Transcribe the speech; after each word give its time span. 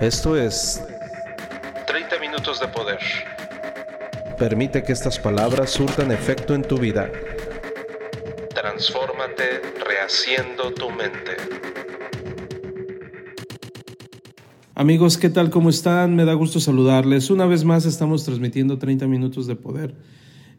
Esto 0.00 0.36
es 0.36 0.84
30 1.86 2.18
minutos 2.20 2.60
de 2.60 2.68
poder. 2.68 2.98
Permite 4.38 4.82
que 4.82 4.92
estas 4.92 5.18
palabras 5.18 5.70
surtan 5.70 6.12
efecto 6.12 6.54
en 6.54 6.60
tu 6.60 6.76
vida. 6.76 7.10
Transfórmate 8.54 9.62
rehaciendo 9.82 10.70
tu 10.74 10.90
mente. 10.90 11.36
Amigos, 14.74 15.16
¿qué 15.16 15.30
tal? 15.30 15.48
¿Cómo 15.48 15.70
están? 15.70 16.14
Me 16.14 16.26
da 16.26 16.34
gusto 16.34 16.60
saludarles. 16.60 17.30
Una 17.30 17.46
vez 17.46 17.64
más 17.64 17.86
estamos 17.86 18.22
transmitiendo 18.26 18.78
30 18.78 19.06
minutos 19.06 19.46
de 19.46 19.56
poder. 19.56 19.94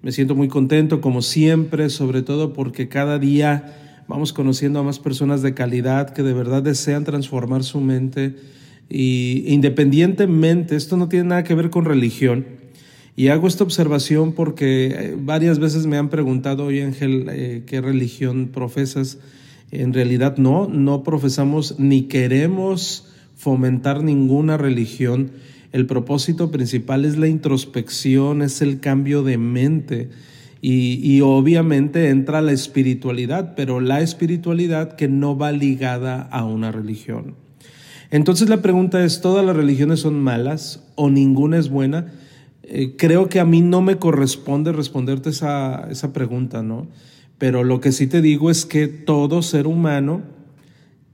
Me 0.01 0.11
siento 0.11 0.33
muy 0.33 0.47
contento, 0.47 0.99
como 0.99 1.21
siempre, 1.21 1.91
sobre 1.91 2.23
todo 2.23 2.53
porque 2.53 2.89
cada 2.89 3.19
día 3.19 4.03
vamos 4.07 4.33
conociendo 4.33 4.79
a 4.79 4.83
más 4.83 4.97
personas 4.97 5.43
de 5.43 5.53
calidad 5.53 6.09
que 6.09 6.23
de 6.23 6.33
verdad 6.33 6.63
desean 6.63 7.03
transformar 7.03 7.63
su 7.63 7.79
mente 7.79 8.56
y 8.89 9.43
independientemente, 9.47 10.75
esto 10.75 10.97
no 10.97 11.09
tiene 11.09 11.29
nada 11.29 11.43
que 11.43 11.55
ver 11.55 11.69
con 11.69 11.85
religión. 11.85 12.45
Y 13.15 13.29
hago 13.29 13.47
esta 13.47 13.63
observación 13.63 14.33
porque 14.33 14.87
eh, 14.87 15.17
varias 15.19 15.59
veces 15.59 15.87
me 15.87 15.97
han 15.97 16.09
preguntado, 16.09 16.65
oye 16.65 16.83
Ángel, 16.83 17.25
eh, 17.29 17.63
¿qué 17.65 17.81
religión 17.81 18.49
profesas? 18.53 19.17
En 19.71 19.93
realidad 19.93 20.37
no, 20.37 20.67
no 20.67 21.03
profesamos 21.03 21.79
ni 21.79 22.03
queremos 22.03 23.07
fomentar 23.35 24.03
ninguna 24.03 24.55
religión. 24.55 25.31
El 25.71 25.87
propósito 25.87 26.51
principal 26.51 27.05
es 27.05 27.17
la 27.17 27.27
introspección, 27.27 28.43
es 28.43 28.61
el 28.61 28.79
cambio 28.79 29.23
de 29.23 29.37
mente. 29.37 30.09
Y, 30.61 30.99
y, 31.03 31.21
obviamente 31.21 32.09
entra 32.09 32.41
la 32.41 32.51
espiritualidad, 32.51 33.53
pero 33.55 33.79
la 33.79 34.01
espiritualidad 34.01 34.95
que 34.95 35.07
no 35.07 35.37
va 35.37 35.51
ligada 35.51 36.21
a 36.21 36.45
una 36.45 36.71
religión. 36.71 37.35
Entonces 38.09 38.49
la 38.49 38.61
pregunta 38.61 39.03
es, 39.03 39.21
¿todas 39.21 39.45
las 39.45 39.55
religiones 39.55 39.99
son 40.01 40.19
malas 40.21 40.83
o 40.95 41.09
ninguna 41.09 41.57
es 41.57 41.69
buena? 41.69 42.13
Eh, 42.63 42.95
creo 42.97 43.29
que 43.29 43.39
a 43.39 43.45
mí 43.45 43.61
no 43.61 43.81
me 43.81 43.97
corresponde 43.97 44.71
responderte 44.71 45.29
esa, 45.29 45.87
esa 45.89 46.13
pregunta, 46.13 46.63
¿no? 46.63 46.87
Pero 47.37 47.63
lo 47.63 47.81
que 47.81 47.91
sí 47.91 48.07
te 48.07 48.21
digo 48.21 48.49
es 48.49 48.65
que 48.65 48.87
todo 48.87 49.41
ser 49.41 49.67
humano 49.67 50.21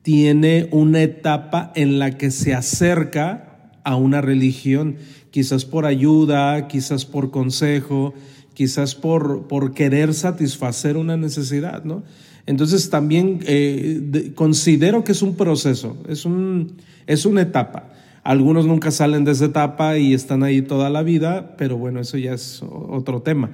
tiene 0.04 0.68
una 0.72 1.02
etapa 1.02 1.72
en 1.76 2.00
la 2.00 2.18
que 2.18 2.32
se 2.32 2.54
acerca 2.54 3.72
a 3.84 3.96
una 3.96 4.22
religión, 4.22 4.98
quizás 5.32 5.66
por 5.66 5.86
ayuda, 5.86 6.68
quizás 6.68 7.06
por 7.06 7.32
consejo, 7.32 8.14
quizás 8.54 8.96
por, 8.96 9.48
por 9.48 9.74
querer 9.74 10.14
satisfacer 10.14 10.98
una 10.98 11.18
necesidad, 11.18 11.84
¿no? 11.84 12.04
Entonces 12.46 12.90
también 12.90 13.40
eh, 13.46 14.32
considero 14.36 15.04
que 15.04 15.14
es 15.14 15.22
un 15.22 15.36
proceso, 15.36 15.98
es, 16.10 16.26
un, 16.26 16.74
es 17.08 17.26
una 17.26 17.42
etapa. 17.42 17.90
Algunos 18.24 18.66
nunca 18.66 18.92
salen 18.92 19.26
de 19.26 19.32
esa 19.32 19.46
etapa 19.46 19.98
y 19.98 20.14
están 20.14 20.44
ahí 20.44 20.62
toda 20.62 20.90
la 20.90 21.04
vida, 21.04 21.56
pero 21.58 21.78
bueno, 21.78 22.00
eso 22.00 22.18
ya 22.18 22.34
es 22.34 22.62
otro 22.62 23.22
tema. 23.22 23.52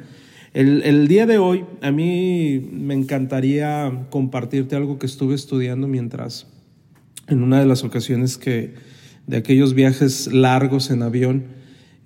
El, 0.53 1.07
día 1.07 1.27
de 1.27 1.37
hoy 1.37 1.65
a 1.81 1.91
mí 1.91 2.69
me 2.71 2.95
encantaría 2.95 4.07
compartirte 4.09 4.75
algo 4.75 4.97
que 4.97 5.05
estuve 5.05 5.35
estudiando 5.35 5.87
mientras, 5.87 6.47
en 7.27 7.43
una 7.43 7.59
de 7.59 7.67
las 7.67 7.83
ocasiones 7.83 8.37
que, 8.37 8.73
de 9.27 9.37
aquellos 9.37 9.75
viajes 9.75 10.33
largos 10.33 10.89
en 10.89 11.03
avión, 11.03 11.45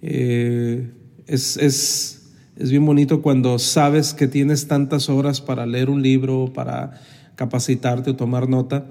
eh, 0.02 0.90
es, 1.25 1.56
es 1.56 2.23
es 2.56 2.70
bien 2.70 2.86
bonito 2.86 3.22
cuando 3.22 3.58
sabes 3.58 4.14
que 4.14 4.28
tienes 4.28 4.68
tantas 4.68 5.09
horas 5.09 5.42
para 5.42 5.66
leer 5.66 5.90
un 5.90 6.04
libro, 6.04 6.52
para 6.54 7.02
capacitarte 7.36 8.12
o 8.12 8.16
tomar 8.16 8.48
nota. 8.48 8.86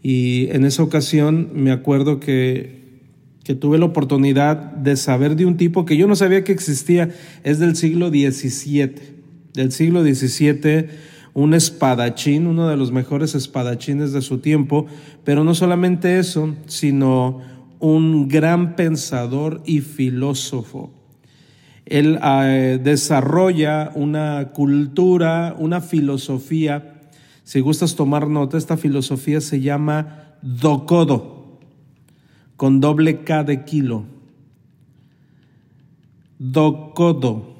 Y 0.00 0.48
en 0.50 0.64
esa 0.64 0.84
ocasión 0.84 1.50
me 1.52 1.72
acuerdo 1.72 2.20
que, 2.20 3.00
que 3.42 3.56
tuve 3.56 3.78
la 3.78 3.86
oportunidad 3.86 4.56
de 4.56 4.96
saber 4.96 5.34
de 5.34 5.44
un 5.44 5.56
tipo 5.56 5.84
que 5.84 5.96
yo 5.96 6.06
no 6.06 6.14
sabía 6.14 6.44
que 6.44 6.52
existía. 6.52 7.10
Es 7.42 7.58
del 7.58 7.74
siglo 7.74 8.10
XVII. 8.10 8.94
Del 9.54 9.72
siglo 9.72 10.04
XVII, 10.04 10.86
un 11.34 11.54
espadachín, 11.54 12.46
uno 12.46 12.68
de 12.68 12.76
los 12.76 12.92
mejores 12.92 13.34
espadachines 13.34 14.12
de 14.12 14.22
su 14.22 14.38
tiempo. 14.38 14.86
Pero 15.24 15.42
no 15.42 15.56
solamente 15.56 16.20
eso, 16.20 16.54
sino 16.66 17.40
un 17.80 18.28
gran 18.28 18.76
pensador 18.76 19.62
y 19.66 19.80
filósofo 19.80 20.99
él 21.90 22.20
eh, 22.22 22.80
desarrolla 22.82 23.90
una 23.94 24.50
cultura, 24.52 25.56
una 25.58 25.80
filosofía. 25.80 26.94
Si 27.42 27.58
gustas 27.60 27.96
tomar 27.96 28.28
nota, 28.28 28.56
esta 28.56 28.76
filosofía 28.76 29.40
se 29.40 29.60
llama 29.60 30.36
Dokodo, 30.40 31.58
con 32.56 32.80
doble 32.80 33.24
K 33.24 33.42
de 33.42 33.64
kilo. 33.64 34.04
Dokodo. 36.38 37.56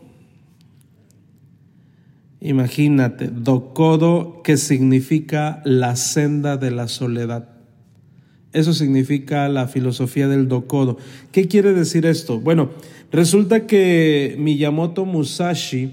Imagínate, 2.41 3.29
Dokodo 3.29 4.43
que 4.45 4.57
significa 4.57 5.61
la 5.65 5.97
senda 5.97 6.57
de 6.57 6.71
la 6.71 6.87
soledad. 6.87 7.49
Eso 8.53 8.73
significa 8.75 9.49
la 9.49 9.69
filosofía 9.69 10.27
del 10.29 10.49
Dokodo. 10.49 10.99
¿Qué 11.31 11.47
quiere 11.47 11.73
decir 11.73 12.07
esto? 12.07 12.41
Bueno, 12.41 12.71
resulta 13.11 13.67
que 13.67 14.37
Miyamoto 14.39 15.05
Musashi, 15.05 15.93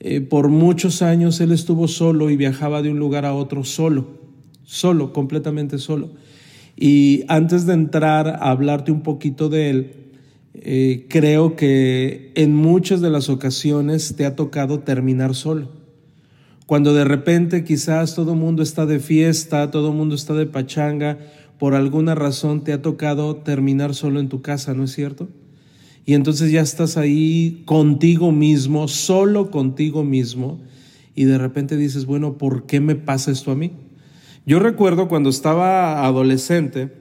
eh, 0.00 0.20
por 0.20 0.48
muchos 0.48 1.02
años 1.02 1.40
él 1.40 1.52
estuvo 1.52 1.88
solo 1.88 2.30
y 2.30 2.36
viajaba 2.36 2.82
de 2.82 2.90
un 2.90 2.98
lugar 2.98 3.26
a 3.26 3.34
otro 3.34 3.64
solo, 3.64 4.08
solo, 4.64 5.12
completamente 5.12 5.78
solo. 5.78 6.10
Y 6.76 7.24
antes 7.28 7.66
de 7.66 7.74
entrar 7.74 8.28
a 8.28 8.50
hablarte 8.50 8.92
un 8.92 9.02
poquito 9.02 9.48
de 9.48 9.70
él, 9.70 9.92
eh, 10.54 11.06
creo 11.08 11.54
que 11.54 12.32
en 12.34 12.54
muchas 12.54 13.00
de 13.00 13.10
las 13.10 13.28
ocasiones 13.28 14.16
te 14.16 14.24
ha 14.24 14.36
tocado 14.36 14.80
terminar 14.80 15.34
solo. 15.34 15.68
Cuando 16.66 16.94
de 16.94 17.04
repente 17.04 17.64
quizás 17.64 18.14
todo 18.14 18.32
el 18.32 18.38
mundo 18.38 18.62
está 18.62 18.86
de 18.86 19.00
fiesta, 19.00 19.70
todo 19.70 19.90
el 19.90 19.96
mundo 19.96 20.14
está 20.14 20.34
de 20.34 20.46
pachanga, 20.46 21.18
por 21.58 21.74
alguna 21.74 22.14
razón 22.14 22.62
te 22.62 22.72
ha 22.72 22.80
tocado 22.80 23.36
terminar 23.36 23.94
solo 23.94 24.20
en 24.20 24.28
tu 24.28 24.40
casa, 24.40 24.72
¿no 24.72 24.84
es 24.84 24.92
cierto? 24.92 25.28
Y 26.04 26.14
entonces 26.14 26.50
ya 26.50 26.60
estás 26.60 26.96
ahí 26.96 27.62
contigo 27.66 28.32
mismo, 28.32 28.88
solo 28.88 29.50
contigo 29.50 30.04
mismo, 30.04 30.60
y 31.14 31.24
de 31.24 31.38
repente 31.38 31.76
dices, 31.76 32.06
bueno, 32.06 32.38
¿por 32.38 32.66
qué 32.66 32.80
me 32.80 32.94
pasa 32.94 33.30
esto 33.30 33.50
a 33.50 33.54
mí? 33.54 33.72
Yo 34.46 34.58
recuerdo 34.58 35.08
cuando 35.08 35.30
estaba 35.30 36.04
adolescente, 36.04 37.00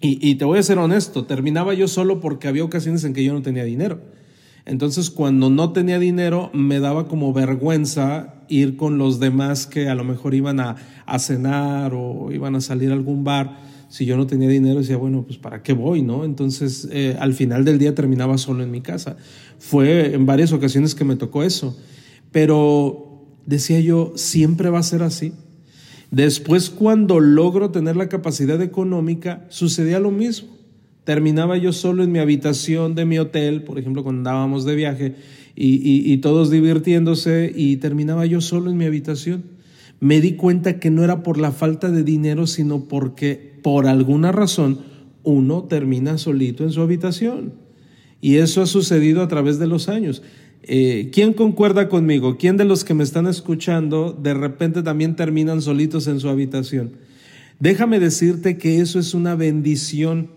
y, 0.00 0.36
te 0.36 0.44
voy 0.44 0.60
a 0.60 0.62
ser 0.62 0.78
honesto, 0.78 1.24
terminaba 1.24 1.74
yo 1.74 1.88
solo 1.88 2.20
porque 2.20 2.46
había 2.46 2.62
ocasiones 2.62 3.02
en 3.02 3.14
que 3.14 3.24
yo 3.24 3.32
no 3.32 3.42
tenía 3.42 3.64
dinero. 3.64 4.00
Entonces, 4.64 5.10
cuando 5.10 5.50
no 5.50 5.72
tenía 5.72 5.98
dinero, 5.98 6.50
me 6.52 6.78
daba 6.78 7.08
como 7.08 7.32
vergüenza 7.32 8.34
ir 8.48 8.76
con 8.76 8.96
los 8.98 9.18
demás 9.18 9.66
que 9.66 9.88
a 9.88 9.96
lo 9.96 10.04
mejor 10.04 10.34
iban 10.34 10.60
a, 10.60 10.76
a 11.04 11.18
cenar 11.18 11.94
o 11.94 12.30
iban 12.30 12.54
a 12.54 12.60
salir 12.60 12.90
a 12.90 12.94
algún 12.94 13.24
bar 13.24 13.58
si 13.88 14.04
yo 14.04 14.16
no 14.16 14.26
tenía 14.26 14.48
dinero, 14.48 14.80
decía, 14.80 14.98
bueno, 14.98 15.24
pues 15.26 15.38
¿para 15.38 15.62
qué 15.62 15.72
voy? 15.72 16.02
¿no? 16.02 16.24
Entonces, 16.24 16.88
eh, 16.92 17.16
al 17.18 17.32
final 17.32 17.64
del 17.64 17.78
día 17.78 17.94
terminaba 17.94 18.36
solo 18.36 18.62
en 18.62 18.70
mi 18.70 18.82
casa. 18.82 19.16
Fue 19.58 20.14
en 20.14 20.26
varias 20.26 20.52
ocasiones 20.52 20.94
que 20.94 21.04
me 21.04 21.16
tocó 21.16 21.42
eso. 21.42 21.76
Pero 22.30 23.26
decía 23.46 23.80
yo, 23.80 24.12
siempre 24.14 24.68
va 24.68 24.78
a 24.78 24.82
ser 24.82 25.02
así. 25.02 25.32
Después, 26.10 26.68
cuando 26.68 27.18
logro 27.20 27.70
tener 27.70 27.96
la 27.96 28.08
capacidad 28.08 28.60
económica, 28.60 29.46
sucedía 29.48 30.00
lo 30.00 30.10
mismo. 30.10 30.48
Terminaba 31.04 31.56
yo 31.56 31.72
solo 31.72 32.04
en 32.04 32.12
mi 32.12 32.18
habitación 32.18 32.94
de 32.94 33.06
mi 33.06 33.18
hotel, 33.18 33.62
por 33.62 33.78
ejemplo, 33.78 34.02
cuando 34.02 34.20
andábamos 34.20 34.66
de 34.66 34.74
viaje, 34.74 35.14
y, 35.56 36.12
y 36.12 36.16
todos 36.18 36.50
divirtiéndose, 36.50 37.50
y 37.54 37.78
terminaba 37.78 38.26
yo 38.26 38.40
solo 38.42 38.70
en 38.70 38.76
mi 38.76 38.84
habitación. 38.84 39.57
Me 40.00 40.20
di 40.20 40.34
cuenta 40.34 40.78
que 40.78 40.90
no 40.90 41.02
era 41.02 41.22
por 41.22 41.38
la 41.38 41.52
falta 41.52 41.90
de 41.90 42.04
dinero, 42.04 42.46
sino 42.46 42.84
porque 42.84 43.58
por 43.62 43.86
alguna 43.86 44.32
razón, 44.32 44.78
uno 45.24 45.64
termina 45.64 46.18
solito 46.18 46.64
en 46.64 46.72
su 46.72 46.80
habitación. 46.80 47.52
Y 48.20 48.36
eso 48.36 48.62
ha 48.62 48.66
sucedido 48.66 49.22
a 49.22 49.28
través 49.28 49.58
de 49.58 49.66
los 49.66 49.88
años. 49.88 50.22
Eh, 50.62 51.10
¿Quién 51.12 51.32
concuerda 51.32 51.88
conmigo? 51.88 52.36
¿Quién 52.36 52.56
de 52.56 52.64
los 52.64 52.84
que 52.84 52.94
me 52.94 53.04
están 53.04 53.26
escuchando 53.26 54.12
de 54.12 54.34
repente 54.34 54.82
también 54.82 55.16
terminan 55.16 55.62
solitos 55.62 56.06
en 56.08 56.20
su 56.20 56.28
habitación? 56.28 56.92
Déjame 57.60 58.00
decirte 58.00 58.56
que 58.58 58.80
eso 58.80 58.98
es 58.98 59.14
una 59.14 59.34
bendición. 59.34 60.30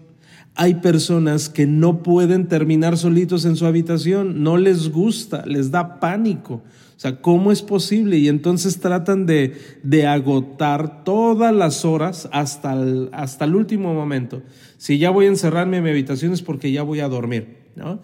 Hay 0.56 0.76
personas 0.76 1.50
que 1.50 1.66
no 1.68 2.04
pueden 2.04 2.48
terminar 2.48 2.98
solitos 2.98 3.46
en 3.46 3.56
su 3.56 3.66
habitación, 3.66 4.44
no 4.44 4.58
les 4.58 4.90
gusta, 4.90 5.46
les 5.46 5.72
da 5.72 6.00
pánico. 6.00 6.62
O 7.02 7.08
sea, 7.10 7.20
¿cómo 7.20 7.52
es 7.52 7.64
posible? 7.64 8.20
Y 8.20 8.28
entonces 8.28 8.80
tratan 8.80 9.26
de, 9.26 9.56
de 9.82 10.06
agotar 10.06 11.04
todas 11.04 11.52
las 11.52 11.84
horas 11.84 12.30
hasta 12.32 12.74
el, 12.74 13.10
hasta 13.12 13.46
el 13.46 13.56
último 13.56 13.96
momento. 13.96 14.44
Si 14.78 15.00
ya 15.00 15.10
voy 15.10 15.26
a 15.26 15.30
encerrarme 15.30 15.78
en 15.78 15.84
mi 15.84 15.90
habitación 15.90 16.32
es 16.32 16.44
porque 16.44 16.72
ya 16.72 16.84
voy 16.84 17.00
a 17.00 17.08
dormir, 17.08 17.58
¿no? 17.76 18.04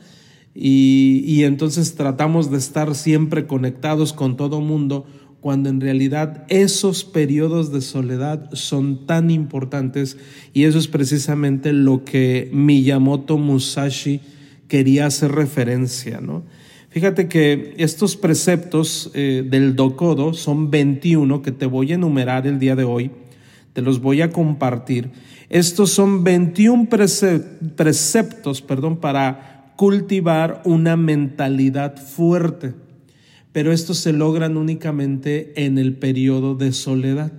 Y, 0.56 1.24
y 1.28 1.44
entonces 1.44 1.94
tratamos 1.94 2.50
de 2.50 2.58
estar 2.58 2.96
siempre 2.96 3.46
conectados 3.46 4.14
con 4.14 4.36
todo 4.36 4.62
mundo 4.62 5.06
cuando 5.42 5.70
en 5.70 5.80
realidad 5.80 6.46
esos 6.50 7.04
periodos 7.04 7.72
de 7.72 7.82
soledad 7.82 8.50
son 8.54 9.06
tan 9.06 9.30
importantes 9.30 10.18
y 10.54 10.64
eso 10.64 10.80
es 10.80 10.88
precisamente 10.88 11.72
lo 11.72 12.04
que 12.04 12.50
Miyamoto 12.52 13.38
Musashi 13.38 14.22
quería 14.68 15.06
hacer 15.06 15.34
referencia, 15.34 16.20
¿no? 16.20 16.46
Fíjate 16.98 17.28
que 17.28 17.76
estos 17.78 18.18
preceptos 18.18 19.12
eh, 19.14 19.46
del 19.48 19.76
Dokodo 19.76 20.34
son 20.34 20.72
21 20.72 21.44
que 21.44 21.52
te 21.52 21.68
voy 21.68 21.92
a 21.92 21.94
enumerar 21.94 22.48
el 22.48 22.58
día 22.58 22.76
de 22.76 22.86
hoy, 22.86 23.12
te 23.74 23.84
los 23.84 24.02
voy 24.02 24.24
a 24.24 24.32
compartir. 24.32 25.12
Estos 25.48 25.92
son 25.92 26.24
21 26.24 26.88
preceptos, 26.90 28.64
perdón, 28.64 28.98
para 28.98 29.74
cultivar 29.76 30.64
una 30.66 30.98
mentalidad 30.98 31.98
fuerte 31.98 32.74
pero 33.52 33.72
estos 33.72 34.00
se 34.00 34.12
logran 34.12 34.58
únicamente 34.58 35.54
en 35.66 35.78
el 35.78 35.96
periodo 35.98 36.56
de 36.56 36.72
soledad. 36.72 37.32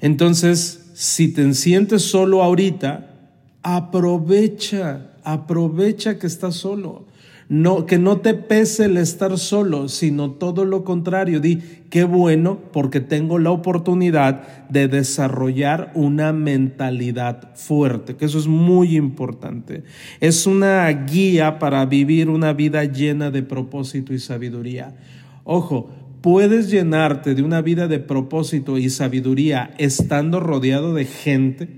Entonces, 0.00 0.90
si 0.92 1.28
te 1.28 1.54
sientes 1.54 2.02
solo 2.02 2.42
ahorita, 2.42 3.30
aprovecha, 3.62 5.12
aprovecha 5.24 6.18
que 6.18 6.26
estás 6.26 6.56
solo. 6.56 7.06
No, 7.48 7.86
que 7.86 7.98
no 7.98 8.18
te 8.18 8.34
pese 8.34 8.86
el 8.86 8.96
estar 8.96 9.38
solo, 9.38 9.88
sino 9.88 10.32
todo 10.32 10.64
lo 10.64 10.82
contrario. 10.82 11.38
Di, 11.38 11.62
qué 11.90 12.02
bueno 12.02 12.58
porque 12.72 12.98
tengo 13.00 13.38
la 13.38 13.52
oportunidad 13.52 14.68
de 14.68 14.88
desarrollar 14.88 15.92
una 15.94 16.32
mentalidad 16.32 17.54
fuerte, 17.54 18.16
que 18.16 18.24
eso 18.24 18.38
es 18.40 18.48
muy 18.48 18.96
importante. 18.96 19.84
Es 20.20 20.48
una 20.48 20.88
guía 20.88 21.60
para 21.60 21.86
vivir 21.86 22.30
una 22.30 22.52
vida 22.52 22.82
llena 22.82 23.30
de 23.30 23.44
propósito 23.44 24.12
y 24.12 24.18
sabiduría. 24.18 24.96
Ojo, 25.44 25.90
puedes 26.22 26.68
llenarte 26.68 27.36
de 27.36 27.42
una 27.42 27.62
vida 27.62 27.86
de 27.86 28.00
propósito 28.00 28.76
y 28.76 28.90
sabiduría 28.90 29.72
estando 29.78 30.40
rodeado 30.40 30.94
de 30.94 31.04
gente 31.04 31.68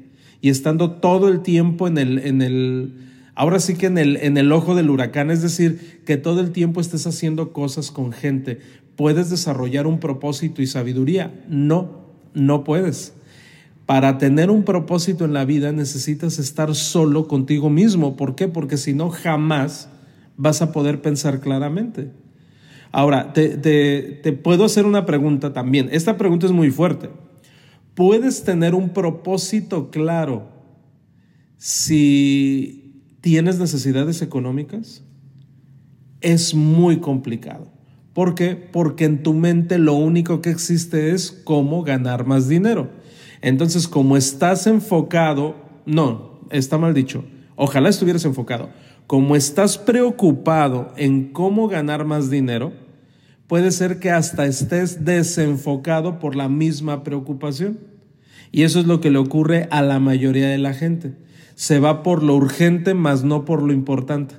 y 0.40 0.48
estando 0.48 0.92
todo 0.92 1.28
el 1.28 1.40
tiempo 1.40 1.86
en 1.88 1.98
el, 1.98 2.18
en 2.20 2.40
el 2.40 3.07
Ahora 3.38 3.60
sí 3.60 3.76
que 3.76 3.86
en 3.86 3.98
el, 3.98 4.16
en 4.16 4.36
el 4.36 4.50
ojo 4.50 4.74
del 4.74 4.90
huracán, 4.90 5.30
es 5.30 5.42
decir, 5.42 6.02
que 6.04 6.16
todo 6.16 6.40
el 6.40 6.50
tiempo 6.50 6.80
estés 6.80 7.06
haciendo 7.06 7.52
cosas 7.52 7.92
con 7.92 8.10
gente. 8.10 8.58
¿Puedes 8.96 9.30
desarrollar 9.30 9.86
un 9.86 10.00
propósito 10.00 10.60
y 10.60 10.66
sabiduría? 10.66 11.32
No, 11.48 12.00
no 12.34 12.64
puedes. 12.64 13.14
Para 13.86 14.18
tener 14.18 14.50
un 14.50 14.64
propósito 14.64 15.24
en 15.24 15.34
la 15.34 15.44
vida 15.44 15.70
necesitas 15.70 16.40
estar 16.40 16.74
solo 16.74 17.28
contigo 17.28 17.70
mismo. 17.70 18.16
¿Por 18.16 18.34
qué? 18.34 18.48
Porque 18.48 18.76
si 18.76 18.92
no, 18.92 19.08
jamás 19.08 19.88
vas 20.36 20.60
a 20.60 20.72
poder 20.72 21.00
pensar 21.00 21.38
claramente. 21.38 22.10
Ahora, 22.90 23.32
te, 23.34 23.50
te, 23.56 24.32
puedo 24.32 24.64
hacer 24.64 24.84
una 24.84 25.06
pregunta 25.06 25.52
también. 25.52 25.88
Esta 25.92 26.16
pregunta 26.18 26.46
es 26.46 26.52
muy 26.52 26.72
fuerte. 26.72 27.08
¿Puedes 27.94 28.42
tener 28.42 28.74
un 28.74 28.88
propósito 28.88 29.92
claro 29.92 30.48
si 31.56 32.87
¿Tienes 33.20 33.58
necesidades 33.58 34.22
económicas? 34.22 35.02
Es 36.20 36.54
muy 36.54 36.98
complicado. 36.98 37.68
¿Por 38.12 38.34
qué? 38.34 38.54
Porque 38.54 39.04
en 39.04 39.22
tu 39.22 39.34
mente 39.34 39.78
lo 39.78 39.94
único 39.94 40.40
que 40.40 40.50
existe 40.50 41.12
es 41.12 41.32
cómo 41.32 41.82
ganar 41.82 42.26
más 42.26 42.48
dinero. 42.48 42.90
Entonces, 43.40 43.88
como 43.88 44.16
estás 44.16 44.66
enfocado, 44.66 45.56
no, 45.84 46.40
está 46.50 46.78
mal 46.78 46.94
dicho, 46.94 47.24
ojalá 47.56 47.88
estuvieras 47.88 48.24
enfocado, 48.24 48.70
como 49.06 49.36
estás 49.36 49.78
preocupado 49.78 50.92
en 50.96 51.32
cómo 51.32 51.68
ganar 51.68 52.04
más 52.04 52.30
dinero, 52.30 52.72
puede 53.46 53.70
ser 53.72 53.98
que 53.98 54.10
hasta 54.10 54.46
estés 54.46 55.04
desenfocado 55.04 56.18
por 56.18 56.36
la 56.36 56.48
misma 56.48 57.02
preocupación. 57.04 57.78
Y 58.50 58.62
eso 58.62 58.80
es 58.80 58.86
lo 58.86 59.00
que 59.00 59.10
le 59.10 59.18
ocurre 59.18 59.68
a 59.70 59.82
la 59.82 59.98
mayoría 59.98 60.48
de 60.48 60.58
la 60.58 60.72
gente 60.72 61.14
se 61.58 61.80
va 61.80 62.04
por 62.04 62.22
lo 62.22 62.36
urgente, 62.36 62.94
más 62.94 63.24
no 63.24 63.44
por 63.44 63.64
lo 63.64 63.72
importante. 63.72 64.36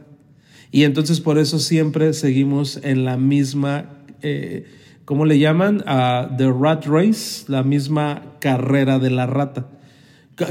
Y 0.72 0.86
entonces 0.86 1.20
por 1.20 1.38
eso 1.38 1.60
siempre 1.60 2.14
seguimos 2.14 2.80
en 2.82 3.04
la 3.04 3.18
misma, 3.18 3.90
eh, 4.22 4.64
¿cómo 5.04 5.26
le 5.26 5.38
llaman? 5.38 5.80
Uh, 5.80 6.38
the 6.38 6.50
rat 6.50 6.86
race, 6.86 7.44
la 7.50 7.64
misma 7.64 8.38
carrera 8.40 9.00
de 9.00 9.10
la 9.10 9.26
rata. 9.26 9.68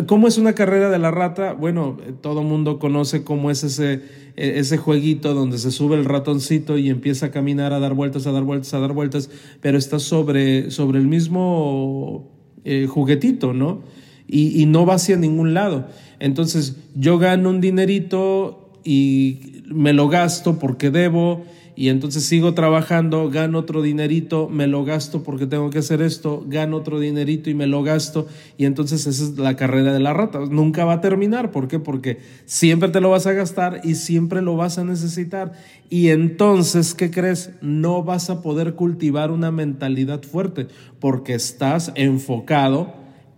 ¿Cómo 0.06 0.28
es 0.28 0.36
una 0.36 0.54
carrera 0.54 0.90
de 0.90 0.98
la 0.98 1.10
rata? 1.10 1.54
Bueno, 1.54 1.96
eh, 2.06 2.12
todo 2.20 2.42
mundo 2.42 2.78
conoce 2.78 3.24
cómo 3.24 3.50
es 3.50 3.64
ese, 3.64 4.02
e, 4.36 4.58
ese 4.58 4.76
jueguito 4.76 5.32
donde 5.32 5.56
se 5.56 5.70
sube 5.70 5.96
el 5.96 6.04
ratoncito 6.04 6.76
y 6.76 6.90
empieza 6.90 7.26
a 7.26 7.30
caminar, 7.30 7.72
a 7.72 7.78
dar 7.78 7.94
vueltas, 7.94 8.26
a 8.26 8.32
dar 8.32 8.42
vueltas, 8.42 8.74
a 8.74 8.80
dar 8.80 8.92
vueltas, 8.92 9.30
pero 9.62 9.78
está 9.78 9.98
sobre, 9.98 10.70
sobre 10.70 10.98
el 10.98 11.06
mismo 11.06 12.30
eh, 12.66 12.86
juguetito, 12.86 13.54
¿no? 13.54 13.80
Y, 14.26 14.60
y 14.60 14.66
no 14.66 14.84
va 14.84 14.96
hacia 14.96 15.16
ningún 15.16 15.54
lado. 15.54 15.88
Entonces 16.20 16.76
yo 16.94 17.18
gano 17.18 17.50
un 17.50 17.60
dinerito 17.60 18.70
y 18.84 19.62
me 19.66 19.92
lo 19.92 20.08
gasto 20.08 20.58
porque 20.58 20.90
debo 20.90 21.44
y 21.78 21.90
entonces 21.90 22.24
sigo 22.24 22.54
trabajando, 22.54 23.30
gano 23.30 23.60
otro 23.60 23.82
dinerito, 23.82 24.48
me 24.48 24.66
lo 24.66 24.84
gasto 24.84 25.22
porque 25.22 25.46
tengo 25.46 25.70
que 25.70 25.78
hacer 25.78 26.02
esto, 26.02 26.44
gano 26.48 26.78
otro 26.78 26.98
dinerito 26.98 27.50
y 27.50 27.54
me 27.54 27.68
lo 27.68 27.84
gasto 27.84 28.26
y 28.56 28.64
entonces 28.64 29.06
esa 29.06 29.22
es 29.22 29.38
la 29.38 29.54
carrera 29.54 29.92
de 29.92 30.00
la 30.00 30.12
rata. 30.12 30.40
Nunca 30.50 30.84
va 30.84 30.94
a 30.94 31.00
terminar, 31.00 31.52
¿por 31.52 31.68
qué? 31.68 31.78
Porque 31.78 32.18
siempre 32.46 32.88
te 32.88 33.00
lo 33.00 33.10
vas 33.10 33.28
a 33.28 33.32
gastar 33.32 33.82
y 33.84 33.94
siempre 33.94 34.42
lo 34.42 34.56
vas 34.56 34.78
a 34.78 34.84
necesitar 34.84 35.52
y 35.88 36.08
entonces, 36.08 36.94
¿qué 36.94 37.12
crees? 37.12 37.50
No 37.62 38.02
vas 38.02 38.28
a 38.28 38.42
poder 38.42 38.74
cultivar 38.74 39.30
una 39.30 39.52
mentalidad 39.52 40.24
fuerte 40.24 40.66
porque 40.98 41.34
estás 41.34 41.92
enfocado 41.94 42.92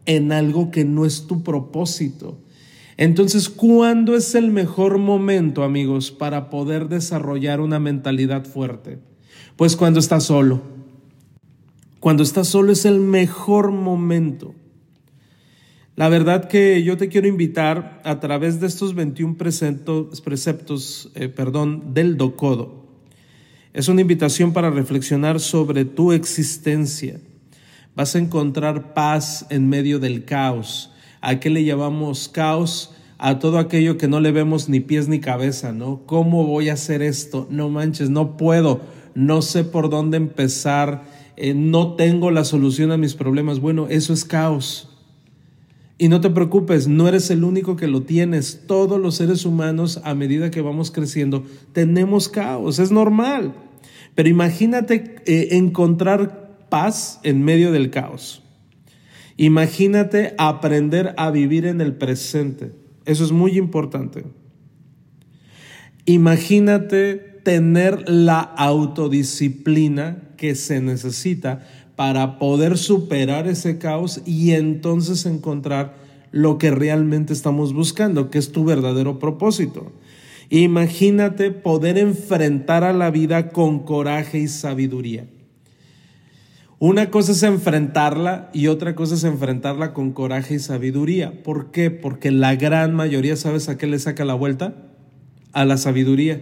en 0.06 0.32
algo 0.32 0.70
que 0.70 0.86
no 0.86 1.04
es 1.04 1.26
tu 1.26 1.42
propósito. 1.42 2.38
Entonces, 3.00 3.48
¿cuándo 3.48 4.14
es 4.14 4.34
el 4.34 4.50
mejor 4.50 4.98
momento, 4.98 5.64
amigos, 5.64 6.10
para 6.10 6.50
poder 6.50 6.90
desarrollar 6.90 7.62
una 7.62 7.80
mentalidad 7.80 8.44
fuerte? 8.44 8.98
Pues 9.56 9.74
cuando 9.74 9.98
estás 9.98 10.24
solo. 10.24 10.60
Cuando 11.98 12.22
estás 12.22 12.48
solo 12.48 12.72
es 12.72 12.84
el 12.84 13.00
mejor 13.00 13.70
momento. 13.70 14.54
La 15.96 16.10
verdad 16.10 16.46
que 16.46 16.82
yo 16.82 16.98
te 16.98 17.08
quiero 17.08 17.26
invitar 17.26 18.02
a 18.04 18.20
través 18.20 18.60
de 18.60 18.66
estos 18.66 18.94
21 18.94 19.38
preceptos, 19.38 21.10
eh, 21.14 21.28
perdón, 21.30 21.94
del 21.94 22.18
Docodo. 22.18 22.84
Es 23.72 23.88
una 23.88 24.02
invitación 24.02 24.52
para 24.52 24.68
reflexionar 24.68 25.40
sobre 25.40 25.86
tu 25.86 26.12
existencia. 26.12 27.18
Vas 27.96 28.14
a 28.14 28.18
encontrar 28.18 28.92
paz 28.92 29.46
en 29.48 29.70
medio 29.70 29.98
del 30.00 30.26
caos 30.26 30.90
¿A 31.20 31.40
qué 31.40 31.50
le 31.50 31.64
llamamos 31.64 32.28
caos? 32.28 32.94
A 33.18 33.38
todo 33.38 33.58
aquello 33.58 33.98
que 33.98 34.08
no 34.08 34.20
le 34.20 34.32
vemos 34.32 34.68
ni 34.68 34.80
pies 34.80 35.08
ni 35.08 35.20
cabeza, 35.20 35.72
¿no? 35.72 36.00
¿Cómo 36.06 36.46
voy 36.46 36.70
a 36.70 36.74
hacer 36.74 37.02
esto? 37.02 37.46
No 37.50 37.68
manches, 37.68 38.08
no 38.08 38.38
puedo, 38.38 38.80
no 39.14 39.42
sé 39.42 39.64
por 39.64 39.90
dónde 39.90 40.16
empezar, 40.16 41.04
eh, 41.36 41.52
no 41.52 41.94
tengo 41.96 42.30
la 42.30 42.44
solución 42.44 42.92
a 42.92 42.96
mis 42.96 43.14
problemas. 43.14 43.60
Bueno, 43.60 43.88
eso 43.88 44.14
es 44.14 44.24
caos. 44.24 44.90
Y 45.98 46.08
no 46.08 46.22
te 46.22 46.30
preocupes, 46.30 46.88
no 46.88 47.08
eres 47.08 47.28
el 47.30 47.44
único 47.44 47.76
que 47.76 47.86
lo 47.86 48.04
tienes. 48.04 48.62
Todos 48.66 48.98
los 48.98 49.16
seres 49.16 49.44
humanos, 49.44 50.00
a 50.02 50.14
medida 50.14 50.50
que 50.50 50.62
vamos 50.62 50.90
creciendo, 50.90 51.44
tenemos 51.74 52.30
caos, 52.30 52.78
es 52.78 52.90
normal. 52.90 53.52
Pero 54.14 54.30
imagínate 54.30 55.16
eh, 55.26 55.48
encontrar 55.52 56.66
paz 56.70 57.20
en 57.22 57.44
medio 57.44 57.70
del 57.70 57.90
caos. 57.90 58.42
Imagínate 59.40 60.34
aprender 60.36 61.14
a 61.16 61.30
vivir 61.30 61.64
en 61.64 61.80
el 61.80 61.94
presente. 61.94 62.72
Eso 63.06 63.24
es 63.24 63.32
muy 63.32 63.56
importante. 63.56 64.26
Imagínate 66.04 67.14
tener 67.42 68.06
la 68.06 68.40
autodisciplina 68.40 70.34
que 70.36 70.54
se 70.54 70.82
necesita 70.82 71.66
para 71.96 72.38
poder 72.38 72.76
superar 72.76 73.48
ese 73.48 73.78
caos 73.78 74.20
y 74.26 74.50
entonces 74.50 75.24
encontrar 75.24 75.94
lo 76.32 76.58
que 76.58 76.70
realmente 76.70 77.32
estamos 77.32 77.72
buscando, 77.72 78.28
que 78.28 78.36
es 78.36 78.52
tu 78.52 78.66
verdadero 78.66 79.18
propósito. 79.18 79.90
Imagínate 80.50 81.50
poder 81.50 81.96
enfrentar 81.96 82.84
a 82.84 82.92
la 82.92 83.10
vida 83.10 83.48
con 83.52 83.84
coraje 83.84 84.38
y 84.40 84.48
sabiduría. 84.48 85.24
Una 86.82 87.10
cosa 87.10 87.32
es 87.32 87.42
enfrentarla 87.42 88.48
y 88.54 88.68
otra 88.68 88.94
cosa 88.94 89.14
es 89.14 89.24
enfrentarla 89.24 89.92
con 89.92 90.12
coraje 90.12 90.54
y 90.54 90.58
sabiduría. 90.60 91.42
¿Por 91.42 91.72
qué? 91.72 91.90
Porque 91.90 92.30
la 92.30 92.56
gran 92.56 92.94
mayoría, 92.94 93.36
¿sabes 93.36 93.68
a 93.68 93.76
qué 93.76 93.86
le 93.86 93.98
saca 93.98 94.24
la 94.24 94.32
vuelta? 94.32 94.72
A 95.52 95.66
la 95.66 95.76
sabiduría. 95.76 96.40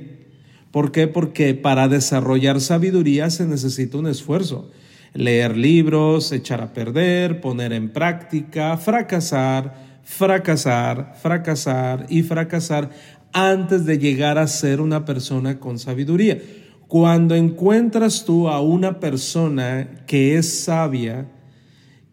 ¿Por 0.71 0.92
qué? 0.92 1.09
Porque 1.09 1.54
para 1.54 1.88
desarrollar 1.88 2.61
sabiduría 2.61 3.30
se 3.30 3.49
necesita 3.49 3.99
un 3.99 4.07
esfuerzo. 4.07 4.71
Leer 5.12 5.57
libros, 5.57 6.30
echar 6.30 6.61
a 6.61 6.73
perder, 6.73 7.40
poner 7.40 7.73
en 7.73 7.92
práctica, 7.92 8.76
fracasar, 8.76 9.75
fracasar, 10.04 11.16
fracasar 11.21 12.07
y 12.09 12.23
fracasar 12.23 12.90
antes 13.33 13.87
de 13.87 13.99
llegar 13.99 14.38
a 14.38 14.47
ser 14.47 14.80
una 14.80 15.04
persona 15.04 15.59
con 15.59 15.80
sabiduría. 15.80 16.40
Cuando 16.88 17.35
encuentras 17.35 18.25
tú 18.25 18.49
a 18.49 18.62
una 18.62 18.99
persona 18.99 20.04
que 20.07 20.37
es 20.37 20.64
sabia, 20.64 21.30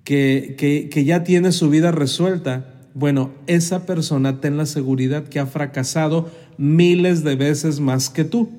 que, 0.04 0.56
que, 0.58 0.90
que 0.90 1.06
ya 1.06 1.24
tiene 1.24 1.54
su 1.54 1.70
vida 1.70 1.92
resuelta, 1.92 2.74
bueno, 2.94 3.32
esa 3.48 3.86
persona 3.86 4.42
ten 4.42 4.58
la 4.58 4.66
seguridad 4.66 5.24
que 5.30 5.40
ha 5.40 5.46
fracasado 5.46 6.30
miles 6.58 7.24
de 7.24 7.38
veces 7.38 7.80
más 7.80 8.10
que 8.10 8.26
tú. 8.26 8.50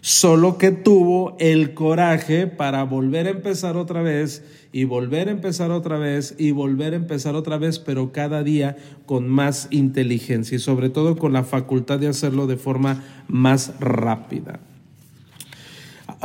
Solo 0.00 0.58
que 0.58 0.72
tuvo 0.72 1.36
el 1.38 1.74
coraje 1.74 2.46
para 2.48 2.82
volver 2.84 3.28
a 3.28 3.30
empezar 3.30 3.76
otra 3.76 4.02
vez 4.02 4.42
y 4.72 4.84
volver 4.84 5.28
a 5.28 5.32
empezar 5.32 5.70
otra 5.70 5.98
vez 5.98 6.34
y 6.38 6.52
volver 6.52 6.94
a 6.94 6.96
empezar 6.96 7.36
otra 7.36 7.58
vez, 7.58 7.78
pero 7.78 8.10
cada 8.10 8.42
día 8.42 8.76
con 9.06 9.28
más 9.28 9.68
inteligencia 9.70 10.56
y 10.56 10.58
sobre 10.58 10.88
todo 10.88 11.16
con 11.16 11.32
la 11.32 11.44
facultad 11.44 11.98
de 11.98 12.08
hacerlo 12.08 12.46
de 12.46 12.56
forma 12.56 13.04
más 13.28 13.74
rápida. 13.78 14.58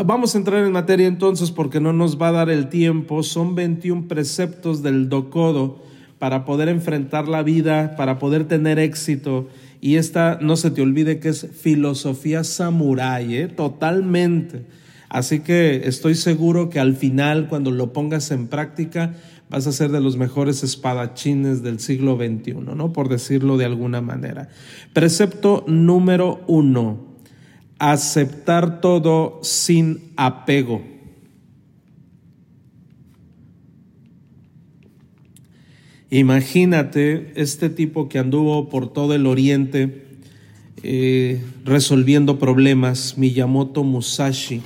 Vamos 0.03 0.35
a 0.35 0.39
entrar 0.39 0.65
en 0.65 0.73
materia 0.73 1.07
entonces 1.07 1.51
porque 1.51 1.79
no 1.79 1.93
nos 1.93 2.21
va 2.21 2.27
a 2.27 2.33
dar 2.33 2.49
el 2.49 2.67
tiempo. 2.67 3.23
Son 3.23 3.55
21 3.55 4.09
preceptos 4.09 4.83
del 4.83 5.07
Docodo 5.07 5.79
para 6.19 6.43
poder 6.43 6.67
enfrentar 6.67 7.29
la 7.29 7.43
vida, 7.43 7.95
para 7.95 8.19
poder 8.19 8.45
tener 8.45 8.77
éxito. 8.77 9.47
Y 9.79 9.95
esta, 9.95 10.37
no 10.41 10.57
se 10.57 10.71
te 10.71 10.81
olvide 10.81 11.19
que 11.19 11.29
es 11.29 11.47
filosofía 11.49 12.43
samurái, 12.43 13.35
¿eh? 13.37 13.47
totalmente. 13.47 14.65
Así 15.07 15.39
que 15.39 15.87
estoy 15.87 16.15
seguro 16.15 16.69
que 16.69 16.81
al 16.81 16.97
final, 16.97 17.47
cuando 17.47 17.71
lo 17.71 17.93
pongas 17.93 18.31
en 18.31 18.47
práctica, 18.47 19.13
vas 19.49 19.65
a 19.65 19.71
ser 19.71 19.91
de 19.91 20.01
los 20.01 20.17
mejores 20.17 20.61
espadachines 20.61 21.63
del 21.63 21.79
siglo 21.79 22.17
XXI, 22.17 22.53
¿no? 22.75 22.91
Por 22.91 23.07
decirlo 23.07 23.55
de 23.55 23.63
alguna 23.63 24.01
manera. 24.01 24.49
Precepto 24.91 25.63
número 25.67 26.41
uno, 26.47 27.14
aceptar 27.79 28.81
todo 28.81 29.39
sin 29.43 30.11
apego. 30.15 30.81
Imagínate 36.09 37.33
este 37.35 37.69
tipo 37.69 38.07
que 38.07 38.19
anduvo 38.19 38.69
por 38.69 38.93
todo 38.93 39.15
el 39.15 39.25
oriente 39.25 40.05
eh, 40.83 41.41
resolviendo 41.65 42.37
problemas, 42.37 43.17
Miyamoto 43.17 43.83
Musashi. 43.83 44.61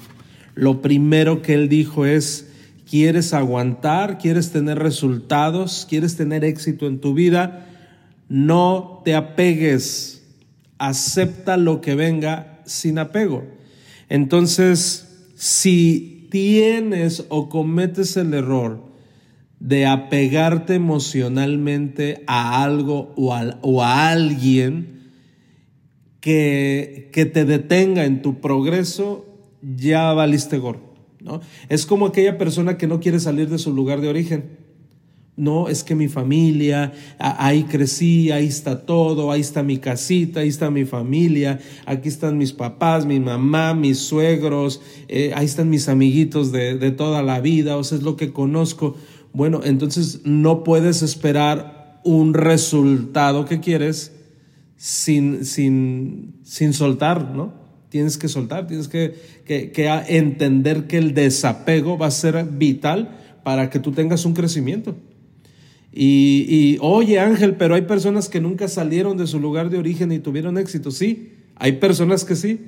Lo 0.54 0.82
primero 0.82 1.42
que 1.42 1.54
él 1.54 1.70
dijo 1.70 2.06
es, 2.06 2.52
¿quieres 2.88 3.34
aguantar? 3.34 4.18
¿Quieres 4.18 4.52
tener 4.52 4.78
resultados? 4.80 5.88
¿Quieres 5.90 6.18
tener 6.18 6.44
éxito 6.44 6.88
en 6.88 7.00
tu 7.00 7.14
vida? 7.14 7.68
No 8.28 9.02
te 9.06 9.16
apegues, 9.16 10.24
acepta 10.78 11.58
lo 11.58 11.82
que 11.82 11.96
venga 11.96 12.59
sin 12.70 13.00
apego. 13.00 13.44
Entonces, 14.10 15.32
si 15.36 16.28
tienes 16.32 17.26
o 17.30 17.50
cometes 17.50 18.18
el 18.18 18.34
error 18.34 18.90
de 19.60 19.86
apegarte 19.86 20.76
emocionalmente 20.76 22.24
a 22.28 22.64
algo 22.64 23.14
o 23.16 23.34
a, 23.84 24.10
alguien 24.10 25.12
que, 26.22 27.10
que 27.12 27.26
te 27.26 27.46
detenga 27.46 28.06
en 28.06 28.22
tu 28.22 28.40
progreso, 28.40 29.26
ya 29.62 30.14
valiste 30.14 30.58
gorro. 30.58 30.94
¿no? 31.20 31.42
Es 31.68 31.86
como 31.86 32.08
aquella 32.08 32.38
persona 32.38 32.78
que 32.78 32.88
no 32.88 33.00
quiere 33.00 33.20
salir 33.20 33.50
de 33.50 33.58
su 33.58 33.74
lugar 33.74 34.02
de 34.02 34.08
origen. 34.08 34.59
No, 35.40 35.70
es 35.70 35.86
que 35.86 35.96
mi 35.96 36.10
familia, 36.10 36.92
ahí 37.18 37.64
crecí, 37.64 38.30
ahí 38.30 38.48
está 38.48 38.86
todo, 38.86 39.32
ahí 39.32 39.40
está 39.40 39.64
mi 39.64 39.78
casita, 39.78 40.42
ahí 40.42 40.50
está 40.50 40.70
mi 40.70 40.84
familia, 40.84 41.62
aquí 41.86 42.10
están 42.10 42.38
mis 42.38 42.52
papás, 42.52 43.06
mi 43.06 43.22
mamá, 43.22 43.74
mis 43.74 44.00
suegros, 44.00 44.82
eh, 45.08 45.32
ahí 45.34 45.46
están 45.46 45.70
mis 45.70 45.88
amiguitos 45.88 46.52
de, 46.52 46.78
de 46.78 46.92
toda 46.92 47.24
la 47.24 47.40
vida, 47.40 47.78
o 47.78 47.86
sea, 47.86 48.00
es 48.00 48.04
lo 48.04 48.18
que 48.18 48.34
conozco. 48.34 48.98
Bueno, 49.32 49.62
entonces 49.64 50.20
no 50.26 50.66
puedes 50.66 51.04
esperar 51.04 52.02
un 52.04 52.34
resultado 52.34 53.46
que 53.46 53.62
quieres 53.62 54.12
sin, 54.76 55.46
sin, 55.46 56.42
sin 56.44 56.74
soltar, 56.74 57.34
¿no? 57.34 57.54
Tienes 57.88 58.18
que 58.18 58.28
soltar, 58.28 58.68
tienes 58.68 58.90
que, 58.90 59.16
que, 59.46 59.72
que 59.72 59.88
entender 60.10 60.86
que 60.88 60.98
el 60.98 61.14
desapego 61.14 61.98
va 61.98 62.08
a 62.08 62.12
ser 62.12 62.44
vital 62.44 63.18
para 63.46 63.70
que 63.70 63.80
tú 63.80 63.94
tengas 63.94 64.26
un 64.26 64.34
crecimiento. 64.34 64.98
Y, 65.94 66.78
oye 66.82 67.20
Ángel, 67.20 67.56
pero 67.56 67.76
hay 67.76 67.82
personas 67.84 68.30
que 68.30 68.42
nunca 68.42 68.68
salieron 68.68 69.18
de 69.18 69.28
su 69.28 69.40
lugar 69.40 69.70
de 69.70 69.78
origen 69.78 70.12
y 70.12 70.20
tuvieron 70.20 70.58
éxito. 70.58 70.92
Sí, 70.92 71.34
hay 71.56 71.74
personas 71.74 72.26
que 72.26 72.36
sí, 72.36 72.60